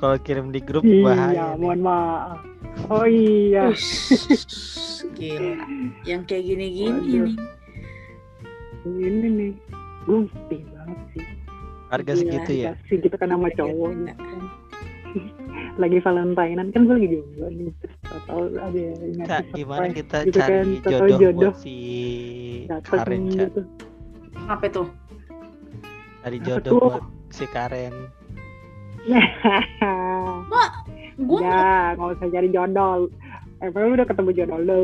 Kalau 0.00 0.16
kirim 0.16 0.48
di 0.48 0.64
grup 0.64 0.80
iya 0.80 1.04
bahaya. 1.04 1.46
nih. 1.52 1.60
mohon 1.60 1.80
maaf. 1.84 2.40
Oh 2.88 3.04
iya. 3.04 3.68
Ush, 3.68 5.04
gila. 5.12 5.60
Yang 6.08 6.22
kayak 6.24 6.44
gini-gini 6.48 7.00
nih. 7.04 7.36
Ini 8.88 9.28
nih 9.28 9.52
sedih 10.08 10.64
banget 10.72 11.00
sih. 11.12 11.24
Harga 11.92 12.12
Gila, 12.16 12.20
segitu 12.24 12.52
ya. 12.56 12.72
sih 12.88 12.96
gitu 12.96 13.12
kan 13.20 13.28
sama 13.28 13.52
cowok. 13.52 13.92
gitu 13.92 14.12
kan. 14.16 14.40
lagi 15.82 15.98
Valentinean 16.02 16.68
kan 16.70 16.80
gue 16.86 16.94
lagi 16.98 17.08
jomblo 17.08 17.46
nih 17.50 17.70
terus 17.80 18.22
tau 18.26 18.42
ada 18.46 18.78
yang 18.78 18.94
ngasih 19.00 19.26
Kak, 19.26 19.42
gimana 19.54 19.86
kita 19.90 20.18
gitu 20.28 20.38
cari 20.38 20.52
kan, 20.52 20.66
jodoh, 20.84 21.18
jodoh 21.18 21.52
buat 21.52 21.56
si 21.62 21.76
Karen, 22.84 23.22
gitu. 23.32 23.62
Apa 24.46 24.66
tuh? 24.70 24.86
Cari 26.20 26.38
jodoh 26.44 26.72
buat 26.78 27.04
si 27.32 27.44
Karen. 27.48 27.94
gue 31.20 31.40
ya 31.40 31.92
nggak 31.96 32.10
usah 32.16 32.28
cari 32.32 32.48
jodoh. 32.48 33.08
Emang 33.60 33.92
udah 33.92 34.06
ketemu 34.08 34.30
jodoh 34.32 34.60
lo 34.64 34.80